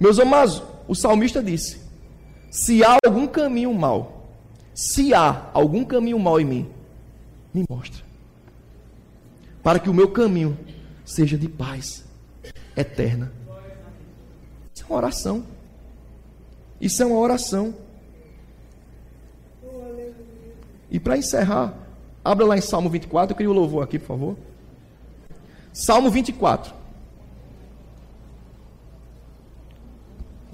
Meus 0.00 0.18
amados, 0.18 0.60
o 0.88 0.96
salmista 0.96 1.40
disse: 1.40 1.80
Se 2.50 2.82
há 2.82 2.98
algum 3.06 3.28
caminho 3.28 3.72
mal, 3.72 4.26
se 4.74 5.14
há 5.14 5.48
algum 5.54 5.84
caminho 5.84 6.18
mal 6.18 6.40
em 6.40 6.44
mim, 6.44 6.68
me 7.54 7.64
mostra. 7.70 8.02
Para 9.62 9.78
que 9.78 9.88
o 9.88 9.94
meu 9.94 10.10
caminho 10.10 10.58
seja 11.04 11.38
de 11.38 11.48
paz 11.48 12.04
eterna. 12.76 13.30
Isso 14.74 14.82
é 14.82 14.86
uma 14.88 14.96
oração. 14.96 15.46
Isso 16.80 17.00
é 17.00 17.06
uma 17.06 17.18
oração. 17.18 17.72
E 20.90 20.98
para 20.98 21.16
encerrar, 21.16 21.79
Abra 22.24 22.46
lá 22.46 22.56
em 22.56 22.60
Salmo 22.60 22.90
24, 22.90 23.32
eu 23.32 23.36
queria 23.36 23.50
o 23.50 23.54
louvor 23.54 23.82
aqui, 23.82 23.98
por 23.98 24.06
favor. 24.06 24.36
Salmo 25.72 26.10
24. 26.10 26.74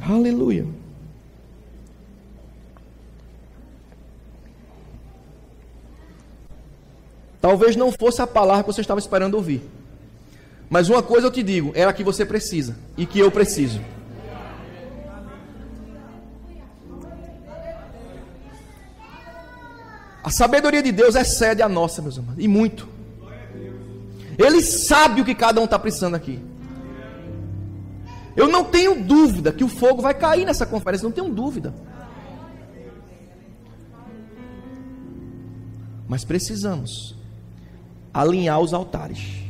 Aleluia. 0.00 0.66
Talvez 7.40 7.76
não 7.76 7.92
fosse 7.92 8.20
a 8.20 8.26
palavra 8.26 8.64
que 8.64 8.72
você 8.72 8.80
estava 8.80 9.00
esperando 9.00 9.34
ouvir. 9.34 9.62
Mas 10.68 10.88
uma 10.88 11.02
coisa 11.02 11.28
eu 11.28 11.30
te 11.30 11.42
digo, 11.42 11.72
é 11.74 11.84
a 11.84 11.92
que 11.92 12.02
você 12.02 12.24
precisa 12.24 12.76
e 12.96 13.06
que 13.06 13.18
eu 13.18 13.30
preciso. 13.30 13.80
A 20.26 20.30
sabedoria 20.30 20.82
de 20.82 20.90
Deus 20.90 21.14
excede 21.14 21.62
a 21.62 21.68
nossa, 21.68 22.02
meus 22.02 22.16
irmãos, 22.16 22.34
e 22.36 22.48
muito. 22.48 22.88
Ele 24.36 24.60
sabe 24.60 25.20
o 25.20 25.24
que 25.24 25.36
cada 25.36 25.60
um 25.60 25.66
está 25.66 25.78
precisando 25.78 26.16
aqui. 26.16 26.40
Eu 28.34 28.48
não 28.48 28.64
tenho 28.64 29.04
dúvida 29.04 29.52
que 29.52 29.62
o 29.62 29.68
fogo 29.68 30.02
vai 30.02 30.12
cair 30.14 30.44
nessa 30.44 30.66
conferência, 30.66 31.04
não 31.04 31.12
tenho 31.12 31.32
dúvida. 31.32 31.72
Mas 36.08 36.24
precisamos 36.24 37.14
alinhar 38.12 38.58
os 38.58 38.74
altares. 38.74 39.44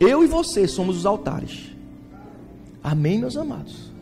Eu 0.00 0.24
e 0.24 0.26
você 0.26 0.66
somos 0.66 0.96
os 0.96 1.04
altares. 1.04 1.76
Amém, 2.82 3.18
meus 3.18 3.36
amados? 3.36 3.92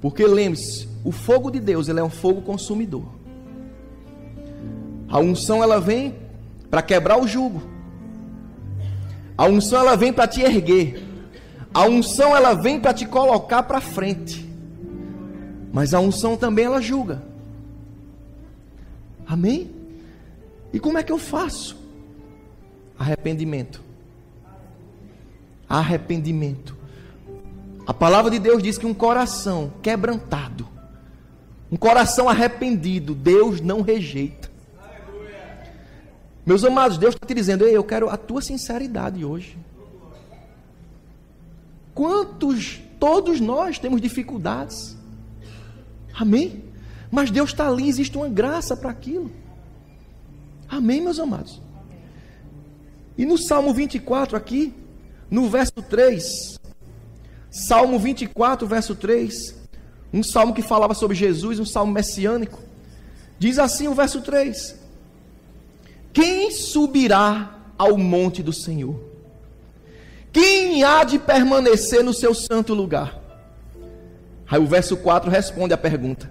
Porque 0.00 0.26
lembre-se, 0.26 0.88
o 1.04 1.12
fogo 1.12 1.50
de 1.50 1.60
Deus 1.60 1.88
ele 1.88 2.00
é 2.00 2.02
um 2.02 2.08
fogo 2.08 2.40
consumidor. 2.40 3.17
A 5.08 5.18
unção 5.18 5.62
ela 5.62 5.80
vem 5.80 6.14
para 6.70 6.82
quebrar 6.82 7.18
o 7.18 7.26
jugo. 7.26 7.62
A 9.36 9.46
unção 9.46 9.80
ela 9.80 9.96
vem 9.96 10.12
para 10.12 10.28
te 10.28 10.42
erguer. 10.42 11.02
A 11.72 11.84
unção 11.84 12.36
ela 12.36 12.54
vem 12.54 12.80
para 12.80 12.92
te 12.92 13.06
colocar 13.06 13.62
para 13.62 13.80
frente. 13.80 14.48
Mas 15.72 15.94
a 15.94 16.00
unção 16.00 16.36
também 16.36 16.64
ela 16.64 16.80
julga. 16.80 17.22
Amém? 19.26 19.70
E 20.72 20.80
como 20.80 20.98
é 20.98 21.02
que 21.02 21.12
eu 21.12 21.18
faço? 21.18 21.76
Arrependimento. 22.98 23.82
Arrependimento. 25.68 26.76
A 27.86 27.94
palavra 27.94 28.30
de 28.30 28.38
Deus 28.38 28.62
diz 28.62 28.76
que 28.76 28.86
um 28.86 28.92
coração 28.92 29.72
quebrantado, 29.82 30.68
um 31.70 31.76
coração 31.76 32.28
arrependido, 32.28 33.14
Deus 33.14 33.60
não 33.60 33.80
rejeita. 33.80 34.50
Meus 36.48 36.64
amados, 36.64 36.98
Deus 36.98 37.14
está 37.14 37.24
te 37.24 37.34
dizendo: 37.34 37.64
Ei, 37.64 37.76
eu 37.76 37.84
quero 37.84 38.10
a 38.10 38.16
tua 38.16 38.42
sinceridade 38.42 39.24
hoje. 39.24 39.56
Quantos 41.94 42.80
Todos 42.98 43.40
nós 43.40 43.78
temos 43.78 44.00
dificuldades. 44.00 44.96
Amém? 46.12 46.64
Mas 47.10 47.30
Deus 47.30 47.50
está 47.50 47.68
ali, 47.68 47.88
existe 47.88 48.16
uma 48.16 48.28
graça 48.28 48.76
para 48.76 48.90
aquilo. 48.90 49.30
Amém, 50.68 51.00
meus 51.00 51.18
amados? 51.18 51.62
E 53.16 53.24
no 53.24 53.38
Salmo 53.38 53.72
24, 53.72 54.36
aqui, 54.36 54.74
no 55.30 55.48
verso 55.48 55.80
3, 55.88 56.58
Salmo 57.50 57.98
24, 57.98 58.66
verso 58.66 58.94
3, 58.94 59.54
um 60.12 60.22
salmo 60.22 60.54
que 60.54 60.62
falava 60.62 60.94
sobre 60.94 61.16
Jesus, 61.16 61.58
um 61.58 61.64
salmo 61.64 61.92
messiânico, 61.92 62.60
diz 63.38 63.58
assim 63.58 63.88
o 63.88 63.94
verso 63.94 64.20
3: 64.20 64.76
Quem 66.18 66.50
subirá 66.50 67.48
ao 67.78 67.96
monte 67.96 68.42
do 68.42 68.52
Senhor? 68.52 68.98
Quem 70.32 70.82
há 70.82 71.04
de 71.04 71.16
permanecer 71.16 72.02
no 72.02 72.12
seu 72.12 72.34
santo 72.34 72.74
lugar? 72.74 73.16
Aí 74.50 74.58
o 74.58 74.66
verso 74.66 74.96
4 74.96 75.30
responde 75.30 75.74
a 75.74 75.78
pergunta. 75.78 76.28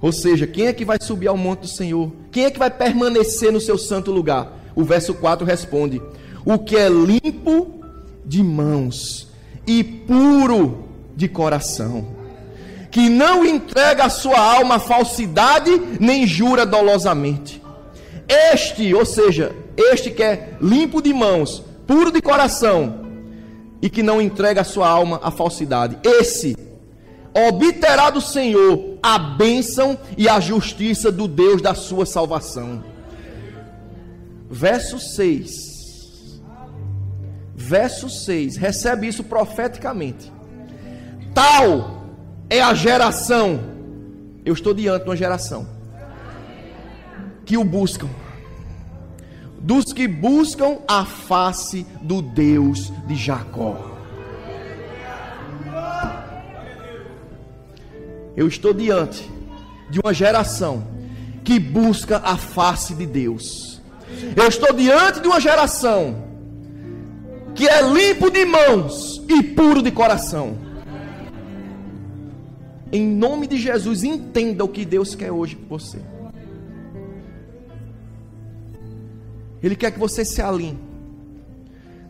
Ou 0.00 0.10
seja, 0.10 0.46
quem 0.46 0.68
é 0.68 0.72
que 0.72 0.86
vai 0.86 0.96
subir 0.98 1.26
ao 1.26 1.36
monte 1.36 1.60
do 1.60 1.68
Senhor? 1.68 2.10
Quem 2.32 2.46
é 2.46 2.50
que 2.50 2.58
vai 2.58 2.70
permanecer 2.70 3.52
no 3.52 3.60
seu 3.60 3.76
santo 3.76 4.10
lugar? 4.10 4.50
O 4.74 4.84
verso 4.84 5.12
4 5.12 5.44
responde: 5.44 6.00
O 6.42 6.58
que 6.58 6.76
é 6.76 6.88
limpo 6.88 7.84
de 8.24 8.42
mãos 8.42 9.28
e 9.66 9.84
puro 9.84 10.88
de 11.14 11.28
coração, 11.28 12.06
que 12.90 13.10
não 13.10 13.44
entrega 13.44 14.04
a 14.06 14.08
sua 14.08 14.40
alma 14.40 14.76
à 14.76 14.80
falsidade, 14.80 15.70
nem 16.00 16.26
jura 16.26 16.64
dolosamente. 16.64 17.65
Este, 18.28 18.92
ou 18.92 19.04
seja, 19.04 19.54
este 19.76 20.10
que 20.10 20.22
é 20.22 20.56
limpo 20.60 21.00
de 21.00 21.12
mãos, 21.12 21.62
puro 21.86 22.10
de 22.10 22.20
coração 22.20 23.06
e 23.80 23.88
que 23.88 24.02
não 24.02 24.20
entrega 24.20 24.62
a 24.62 24.64
sua 24.64 24.88
alma 24.88 25.20
à 25.22 25.30
falsidade, 25.30 25.98
esse 26.02 26.56
obterá 27.32 28.10
do 28.10 28.20
Senhor 28.20 28.98
a 29.02 29.18
bênção 29.18 29.98
e 30.16 30.28
a 30.28 30.40
justiça 30.40 31.12
do 31.12 31.28
Deus 31.28 31.62
da 31.62 31.74
sua 31.74 32.04
salvação. 32.04 32.82
Verso 34.50 34.98
6. 34.98 36.40
Verso 37.54 38.08
6. 38.08 38.56
Recebe 38.56 39.06
isso 39.06 39.22
profeticamente. 39.22 40.32
Tal 41.34 42.04
é 42.48 42.60
a 42.60 42.74
geração. 42.74 43.60
Eu 44.44 44.54
estou 44.54 44.72
diante 44.72 45.04
de 45.04 45.10
uma 45.10 45.16
geração 45.16 45.75
que 47.46 47.56
o 47.56 47.64
buscam. 47.64 48.08
Dos 49.58 49.92
que 49.92 50.06
buscam 50.06 50.78
a 50.86 51.04
face 51.04 51.86
do 52.02 52.20
Deus 52.20 52.92
de 53.06 53.14
Jacó. 53.14 53.92
Eu 58.36 58.48
estou 58.48 58.74
diante 58.74 59.30
de 59.88 59.98
uma 60.00 60.12
geração 60.12 60.86
que 61.42 61.58
busca 61.58 62.18
a 62.18 62.36
face 62.36 62.94
de 62.94 63.06
Deus. 63.06 63.80
Eu 64.36 64.48
estou 64.48 64.74
diante 64.74 65.20
de 65.20 65.28
uma 65.28 65.40
geração 65.40 66.24
que 67.54 67.66
é 67.66 67.80
limpo 67.80 68.30
de 68.30 68.44
mãos 68.44 69.22
e 69.28 69.42
puro 69.42 69.80
de 69.80 69.90
coração. 69.90 70.58
Em 72.92 73.06
nome 73.06 73.46
de 73.46 73.56
Jesus, 73.56 74.04
entenda 74.04 74.64
o 74.64 74.68
que 74.68 74.84
Deus 74.84 75.14
quer 75.14 75.32
hoje 75.32 75.56
por 75.56 75.80
você. 75.80 75.98
Ele 79.62 79.76
quer 79.76 79.90
que 79.90 79.98
você 79.98 80.24
se 80.24 80.40
alinhe. 80.40 80.78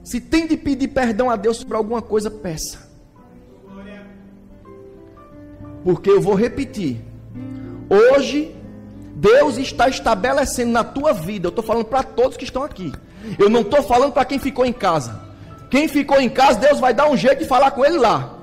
Se 0.03 0.21
tem 0.21 0.47
de 0.47 0.57
pedir 0.57 0.89
perdão 0.89 1.31
a 1.31 1.37
Deus 1.37 1.57
sobre 1.59 1.77
alguma 1.77 2.01
coisa, 2.01 2.31
peça. 2.31 2.87
Porque 5.83 6.11
eu 6.11 6.21
vou 6.21 6.35
repetir. 6.35 7.01
Hoje, 7.89 8.55
Deus 9.15 9.57
está 9.57 9.89
estabelecendo 9.89 10.73
na 10.73 10.85
tua 10.85 11.13
vida. 11.13 11.47
Eu 11.47 11.51
estou 11.51 11.65
falando 11.65 11.85
para 11.85 12.03
todos 12.03 12.37
que 12.37 12.45
estão 12.45 12.63
aqui. 12.63 12.93
Eu 13.39 13.49
não 13.49 13.63
estou 13.63 13.83
falando 13.83 14.13
para 14.13 14.25
quem 14.25 14.39
ficou 14.39 14.67
em 14.67 14.73
casa. 14.73 15.21
Quem 15.71 15.89
ficou 15.89 16.21
em 16.21 16.29
casa, 16.29 16.59
Deus 16.59 16.79
vai 16.79 16.93
dar 16.93 17.09
um 17.09 17.17
jeito 17.17 17.41
de 17.41 17.45
falar 17.45 17.71
com 17.71 17.85
ele 17.85 17.99
lá. 17.99 18.35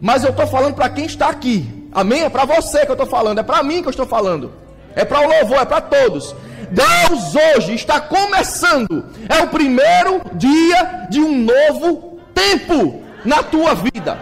Mas 0.00 0.24
eu 0.24 0.30
estou 0.30 0.46
falando 0.46 0.74
para 0.74 0.88
quem 0.88 1.06
está 1.06 1.28
aqui. 1.28 1.88
Amém? 1.92 2.22
É 2.22 2.28
para 2.28 2.44
você 2.44 2.84
que 2.84 2.90
eu 2.90 2.94
estou 2.94 3.06
falando. 3.06 3.38
É 3.38 3.42
para 3.42 3.62
mim 3.62 3.80
que 3.80 3.88
eu 3.88 3.90
estou 3.90 4.06
falando. 4.06 4.52
É 4.94 5.04
para 5.04 5.20
o 5.20 5.28
louvor, 5.28 5.58
é 5.58 5.64
para 5.64 5.80
todos. 5.80 6.34
Deus 6.72 7.34
hoje 7.34 7.74
está 7.74 8.00
começando. 8.00 9.04
É 9.28 9.42
o 9.42 9.48
primeiro 9.48 10.22
dia 10.34 11.06
de 11.10 11.20
um 11.20 11.44
novo 11.44 12.18
tempo 12.34 13.02
na 13.24 13.42
tua 13.42 13.74
vida. 13.74 14.18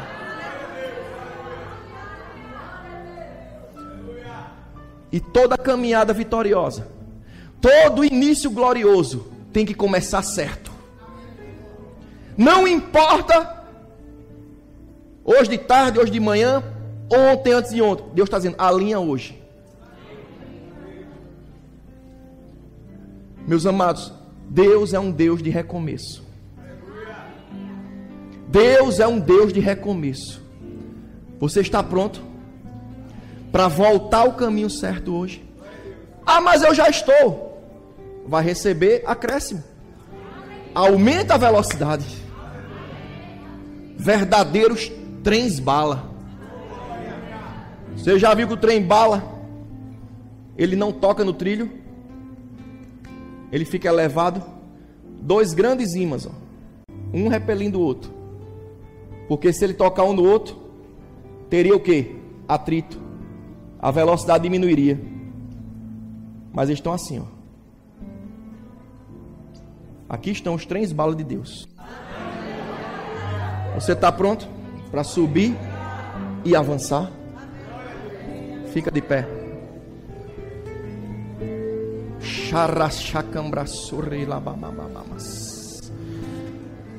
E 5.13 5.19
toda 5.19 5.57
caminhada 5.57 6.13
vitoriosa, 6.13 6.87
todo 7.61 8.05
início 8.05 8.51
glorioso 8.51 9.33
tem 9.53 9.65
que 9.65 9.75
começar 9.75 10.23
certo. 10.23 10.71
Não 12.37 12.67
importa 12.67 13.65
hoje 15.25 15.51
de 15.51 15.59
tarde, 15.59 15.99
hoje 15.99 16.13
de 16.13 16.21
manhã, 16.21 16.63
ontem, 17.11 17.53
antes 17.53 17.73
de 17.73 17.83
ontem. 17.83 18.05
Deus 18.15 18.27
está 18.29 18.39
dizendo, 18.39 18.57
alinha 18.59 19.01
hoje. 19.01 19.40
Meus 23.51 23.67
amados, 23.67 24.13
Deus 24.49 24.95
é 24.95 25.01
um 25.01 25.11
Deus 25.11 25.43
de 25.43 25.51
recomeço. 25.51 26.23
Deus 28.47 29.01
é 29.01 29.09
um 29.09 29.19
Deus 29.19 29.53
de 29.53 29.59
recomeço. 29.59 30.41
Você 31.41 31.61
está 31.61 31.83
pronto? 31.83 32.31
para 33.51 33.67
voltar 33.67 34.19
ao 34.19 34.35
caminho 34.35 34.71
certo 34.71 35.13
hoje. 35.13 35.45
Ah, 36.25 36.41
mas 36.41 36.63
eu 36.63 36.73
já 36.73 36.89
estou. 36.89 37.61
Vai 38.25 38.45
receber 38.45 39.03
acréscimo. 39.05 39.65
Aumenta 40.73 41.35
a 41.35 41.37
velocidade. 41.37 42.07
Verdadeiros 43.97 44.93
trens 45.25 45.59
bala. 45.59 46.09
Você 47.97 48.17
já 48.17 48.33
viu 48.33 48.47
que 48.47 48.55
o 48.55 48.57
trem 48.57 48.81
bala? 48.81 49.25
Ele 50.57 50.77
não 50.77 50.93
toca 50.93 51.25
no 51.25 51.33
trilho. 51.33 51.80
Ele 53.53 53.65
fica 53.65 53.89
elevado. 53.89 54.43
Dois 55.23 55.53
grandes 55.53 55.95
ímãs, 55.95 56.27
ó. 56.27 56.31
um 57.13 57.29
repelindo 57.29 57.79
o 57.79 57.83
outro. 57.83 58.11
Porque 59.29 59.53
se 59.53 59.65
ele 59.65 59.75
tocar 59.75 60.05
um 60.05 60.13
no 60.13 60.25
outro, 60.25 60.57
teria 61.49 61.77
o 61.77 61.81
que? 61.81 62.17
Atrito 62.49 63.11
a 63.81 63.91
velocidade 63.91 64.43
diminuiria. 64.43 65.01
Mas 66.53 66.69
eles 66.69 66.79
estão 66.79 66.93
assim, 66.93 67.19
ó. 67.19 67.25
Aqui 70.09 70.31
estão 70.31 70.55
os 70.55 70.67
três 70.67 70.93
balas 70.93 71.17
de 71.17 71.25
Deus. 71.25 71.69
Você 73.75 73.93
está 73.93 74.13
pronto 74.13 74.47
para 74.91 75.05
subir 75.05 75.57
e 76.45 76.55
avançar? 76.55 77.11
Fica 78.73 78.91
de 78.91 79.01
pé. 79.01 79.40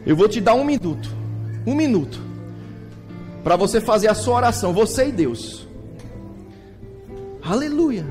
Eu 0.05 0.15
vou 0.15 0.27
te 0.27 0.39
dar 0.39 0.53
um 0.53 0.63
minuto. 0.63 1.09
Um 1.65 1.75
minuto. 1.75 2.21
Para 3.43 3.55
você 3.55 3.81
fazer 3.81 4.07
a 4.07 4.13
sua 4.13 4.35
oração, 4.35 4.73
você 4.73 5.07
e 5.07 5.11
Deus. 5.11 5.67
Aleluia. 7.41 8.05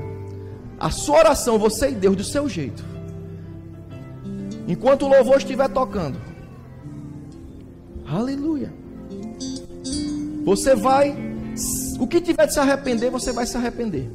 A 0.79 0.90
sua 0.90 1.18
oração, 1.18 1.59
você 1.59 1.90
e 1.90 1.94
Deus, 1.94 2.16
do 2.16 2.24
seu 2.24 2.48
jeito. 2.48 2.85
Enquanto 4.68 5.07
o 5.07 5.09
louvor 5.09 5.38
estiver 5.38 5.69
tocando. 5.69 6.19
Aleluia. 8.06 8.73
Você 10.44 10.75
vai. 10.75 11.17
O 11.98 12.06
que 12.06 12.21
tiver 12.21 12.46
de 12.46 12.54
se 12.54 12.60
arrepender, 12.60 13.10
você 13.10 13.33
vai 13.33 13.46
se 13.46 13.56
arrepender. 13.56 14.10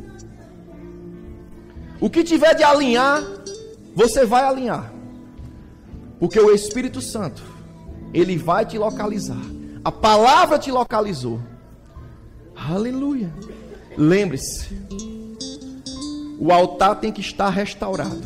O 2.00 2.10
que 2.10 2.24
tiver 2.24 2.54
de 2.56 2.64
alinhar, 2.64 3.24
você 3.96 4.26
vai 4.26 4.44
alinhar. 4.44 4.94
Porque 6.20 6.40
o 6.40 6.54
Espírito 6.54 7.02
Santo, 7.02 7.44
ele 8.14 8.38
vai 8.38 8.66
te 8.66 8.78
localizar. 8.78 9.42
A 9.84 9.92
palavra 9.92 10.58
te 10.58 10.72
localizou. 10.72 11.40
Aleluia. 12.56 13.32
Lembre-se, 13.98 14.70
o 16.40 16.52
altar 16.52 17.00
tem 17.00 17.12
que 17.12 17.22
estar 17.22 17.50
restaurado 17.50 18.22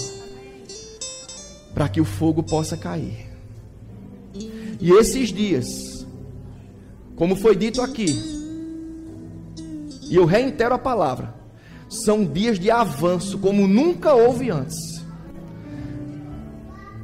para 1.74 1.88
que 1.88 2.02
o 2.02 2.06
fogo 2.06 2.42
possa 2.42 2.76
cair. 2.76 3.30
E 4.80 4.92
esses 4.92 5.30
dias, 5.30 6.06
como 7.16 7.36
foi 7.36 7.56
dito 7.56 7.82
aqui, 7.82 8.08
e 10.10 10.16
eu 10.16 10.26
reitero 10.26 10.74
a 10.74 10.80
palavra, 10.80 11.36
são 11.90 12.24
dias 12.24 12.60
de 12.60 12.70
avanço 12.70 13.40
como 13.40 13.68
nunca 13.68 14.14
houve 14.14 14.52
antes. 14.52 15.04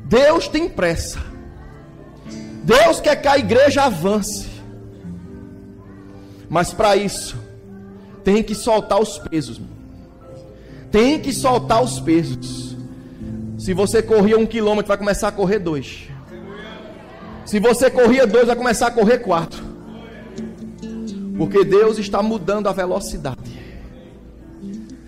Deus 0.05 0.47
tem 0.47 0.69
pressa. 0.69 1.19
Deus 2.63 3.01
quer 3.01 3.15
que 3.15 3.27
a 3.27 3.37
igreja 3.37 3.83
avance. 3.83 4.47
Mas 6.47 6.71
para 6.71 6.95
isso, 6.95 7.35
tem 8.23 8.43
que 8.43 8.53
soltar 8.53 9.01
os 9.01 9.17
pesos. 9.17 9.59
Tem 10.91 11.19
que 11.19 11.33
soltar 11.33 11.83
os 11.83 11.99
pesos. 11.99 12.77
Se 13.57 13.73
você 13.73 14.01
corria 14.03 14.37
um 14.37 14.45
quilômetro, 14.45 14.87
vai 14.87 14.97
começar 14.97 15.29
a 15.29 15.31
correr 15.31 15.57
dois. 15.57 16.07
Se 17.45 17.59
você 17.59 17.89
corria 17.89 18.27
dois, 18.27 18.47
vai 18.47 18.55
começar 18.55 18.87
a 18.87 18.91
correr 18.91 19.19
quatro. 19.19 19.63
Porque 21.37 21.65
Deus 21.65 21.97
está 21.97 22.21
mudando 22.21 22.67
a 22.67 22.71
velocidade. 22.71 23.64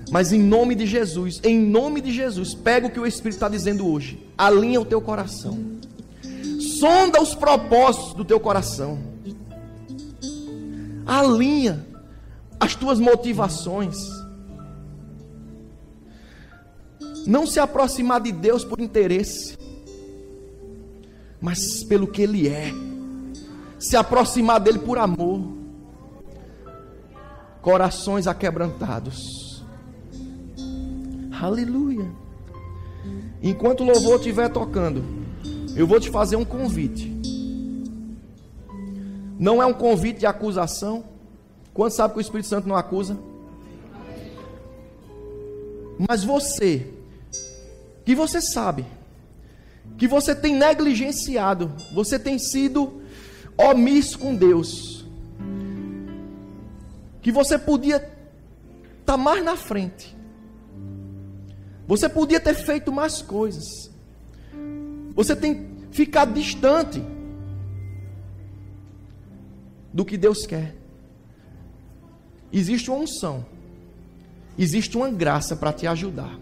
Mas 0.09 0.31
em 0.31 0.41
nome 0.41 0.73
de 0.73 0.85
Jesus, 0.85 1.41
em 1.43 1.59
nome 1.59 1.99
de 1.99 2.11
Jesus, 2.13 2.53
pega 2.53 2.87
o 2.87 2.89
que 2.89 2.99
o 2.99 3.05
Espírito 3.05 3.35
está 3.35 3.49
dizendo 3.49 3.87
hoje. 3.87 4.25
Alinha 4.37 4.79
o 4.79 4.85
teu 4.85 5.01
coração. 5.01 5.57
Sonda 6.79 7.21
os 7.21 7.35
propósitos 7.35 8.13
do 8.13 8.23
teu 8.23 8.39
coração. 8.39 8.99
Alinha 11.05 11.85
as 12.59 12.75
tuas 12.75 12.99
motivações. 12.99 13.97
Não 17.25 17.45
se 17.45 17.59
aproximar 17.59 18.21
de 18.21 18.31
Deus 18.31 18.63
por 18.63 18.79
interesse, 18.79 19.57
mas 21.41 21.83
pelo 21.83 22.07
que 22.07 22.21
Ele 22.21 22.47
é. 22.47 22.71
Se 23.77 23.97
aproximar 23.97 24.61
dele 24.61 24.79
por 24.79 24.97
amor. 24.97 25.41
Corações 27.61 28.27
aquebrantados 28.27 29.46
Aleluia. 31.41 32.09
Enquanto 33.41 33.81
o 33.81 33.85
louvor 33.85 34.17
estiver 34.17 34.49
tocando, 34.49 35.03
eu 35.75 35.85
vou 35.85 35.99
te 35.99 36.09
fazer 36.09 36.35
um 36.35 36.45
convite. 36.45 37.15
Não 39.39 39.61
é 39.61 39.65
um 39.65 39.73
convite 39.73 40.19
de 40.19 40.25
acusação. 40.25 41.03
Quanto 41.73 41.93
sabe 41.93 42.13
que 42.13 42.19
o 42.19 42.21
Espírito 42.21 42.47
Santo 42.47 42.67
não 42.67 42.75
acusa? 42.75 43.17
Mas 46.09 46.23
você, 46.23 46.91
que 48.03 48.15
você 48.15 48.41
sabe, 48.41 48.85
que 49.97 50.07
você 50.07 50.33
tem 50.33 50.55
negligenciado, 50.55 51.71
você 51.93 52.17
tem 52.17 52.39
sido 52.39 53.01
omisso 53.55 54.17
com 54.17 54.35
Deus, 54.35 55.05
que 57.21 57.31
você 57.31 57.57
podia 57.57 57.97
estar 57.97 58.13
tá 59.05 59.17
mais 59.17 59.43
na 59.43 59.55
frente, 59.55 60.16
você 61.87 62.09
podia 62.09 62.39
ter 62.39 62.53
feito 62.53 62.91
mais 62.91 63.21
coisas. 63.21 63.89
Você 65.15 65.35
tem 65.35 65.69
ficado 65.89 66.33
distante 66.33 67.01
do 69.93 70.03
que 70.03 70.17
Deus 70.17 70.45
quer. 70.45 70.75
Existe 72.51 72.91
uma 72.91 72.99
unção. 72.99 73.45
Existe 74.59 74.97
uma 74.97 75.09
graça 75.09 75.55
para 75.55 75.71
te 75.71 75.87
ajudar. 75.87 76.37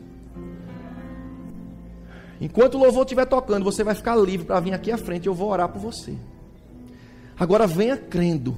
Enquanto 2.42 2.76
o 2.76 2.80
louvor 2.80 3.04
estiver 3.04 3.26
tocando, 3.26 3.64
você 3.64 3.84
vai 3.84 3.96
ficar 3.96 4.16
livre 4.16 4.46
para 4.46 4.60
vir 4.60 4.74
aqui 4.74 4.92
à 4.92 4.98
frente. 4.98 5.28
Eu 5.28 5.34
vou 5.34 5.50
orar 5.50 5.70
por 5.70 5.80
você. 5.80 6.16
Agora 7.38 7.68
venha 7.68 7.96
crendo. 7.96 8.58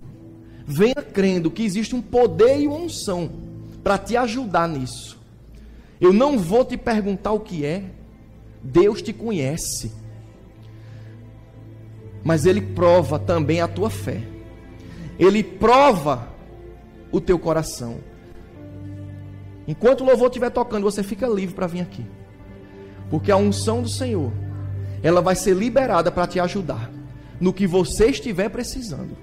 Venha 0.65 0.95
crendo 0.95 1.51
que 1.51 1.63
existe 1.63 1.95
um 1.95 2.01
poder 2.01 2.59
e 2.59 2.67
uma 2.67 2.77
unção 2.77 3.29
para 3.83 3.97
te 3.97 4.17
ajudar 4.17 4.67
nisso. 4.67 5.16
Eu 5.99 6.13
não 6.13 6.37
vou 6.37 6.63
te 6.63 6.77
perguntar 6.77 7.31
o 7.31 7.39
que 7.39 7.65
é. 7.65 7.83
Deus 8.61 9.01
te 9.01 9.13
conhece. 9.13 9.91
Mas 12.23 12.45
Ele 12.45 12.61
prova 12.61 13.17
também 13.17 13.61
a 13.61 13.67
tua 13.67 13.89
fé. 13.89 14.21
Ele 15.17 15.43
prova 15.43 16.27
o 17.11 17.19
teu 17.19 17.39
coração. 17.39 17.97
Enquanto 19.67 20.01
o 20.01 20.05
louvor 20.05 20.27
estiver 20.27 20.49
tocando, 20.49 20.83
você 20.83 21.03
fica 21.03 21.27
livre 21.27 21.55
para 21.55 21.67
vir 21.67 21.81
aqui. 21.81 22.05
Porque 23.09 23.31
a 23.31 23.37
unção 23.37 23.81
do 23.81 23.89
Senhor, 23.89 24.31
ela 25.01 25.21
vai 25.21 25.35
ser 25.35 25.55
liberada 25.55 26.11
para 26.11 26.27
te 26.27 26.39
ajudar 26.39 26.91
no 27.39 27.53
que 27.53 27.67
você 27.67 28.07
estiver 28.07 28.49
precisando. 28.49 29.17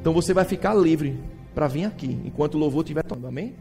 Então 0.00 0.12
você 0.12 0.32
vai 0.32 0.44
ficar 0.44 0.74
livre 0.74 1.18
para 1.54 1.68
vir 1.68 1.84
aqui 1.84 2.18
enquanto 2.24 2.54
o 2.54 2.58
louvor 2.58 2.82
estiver 2.82 3.02
tocando. 3.02 3.26
Amém? 3.26 3.54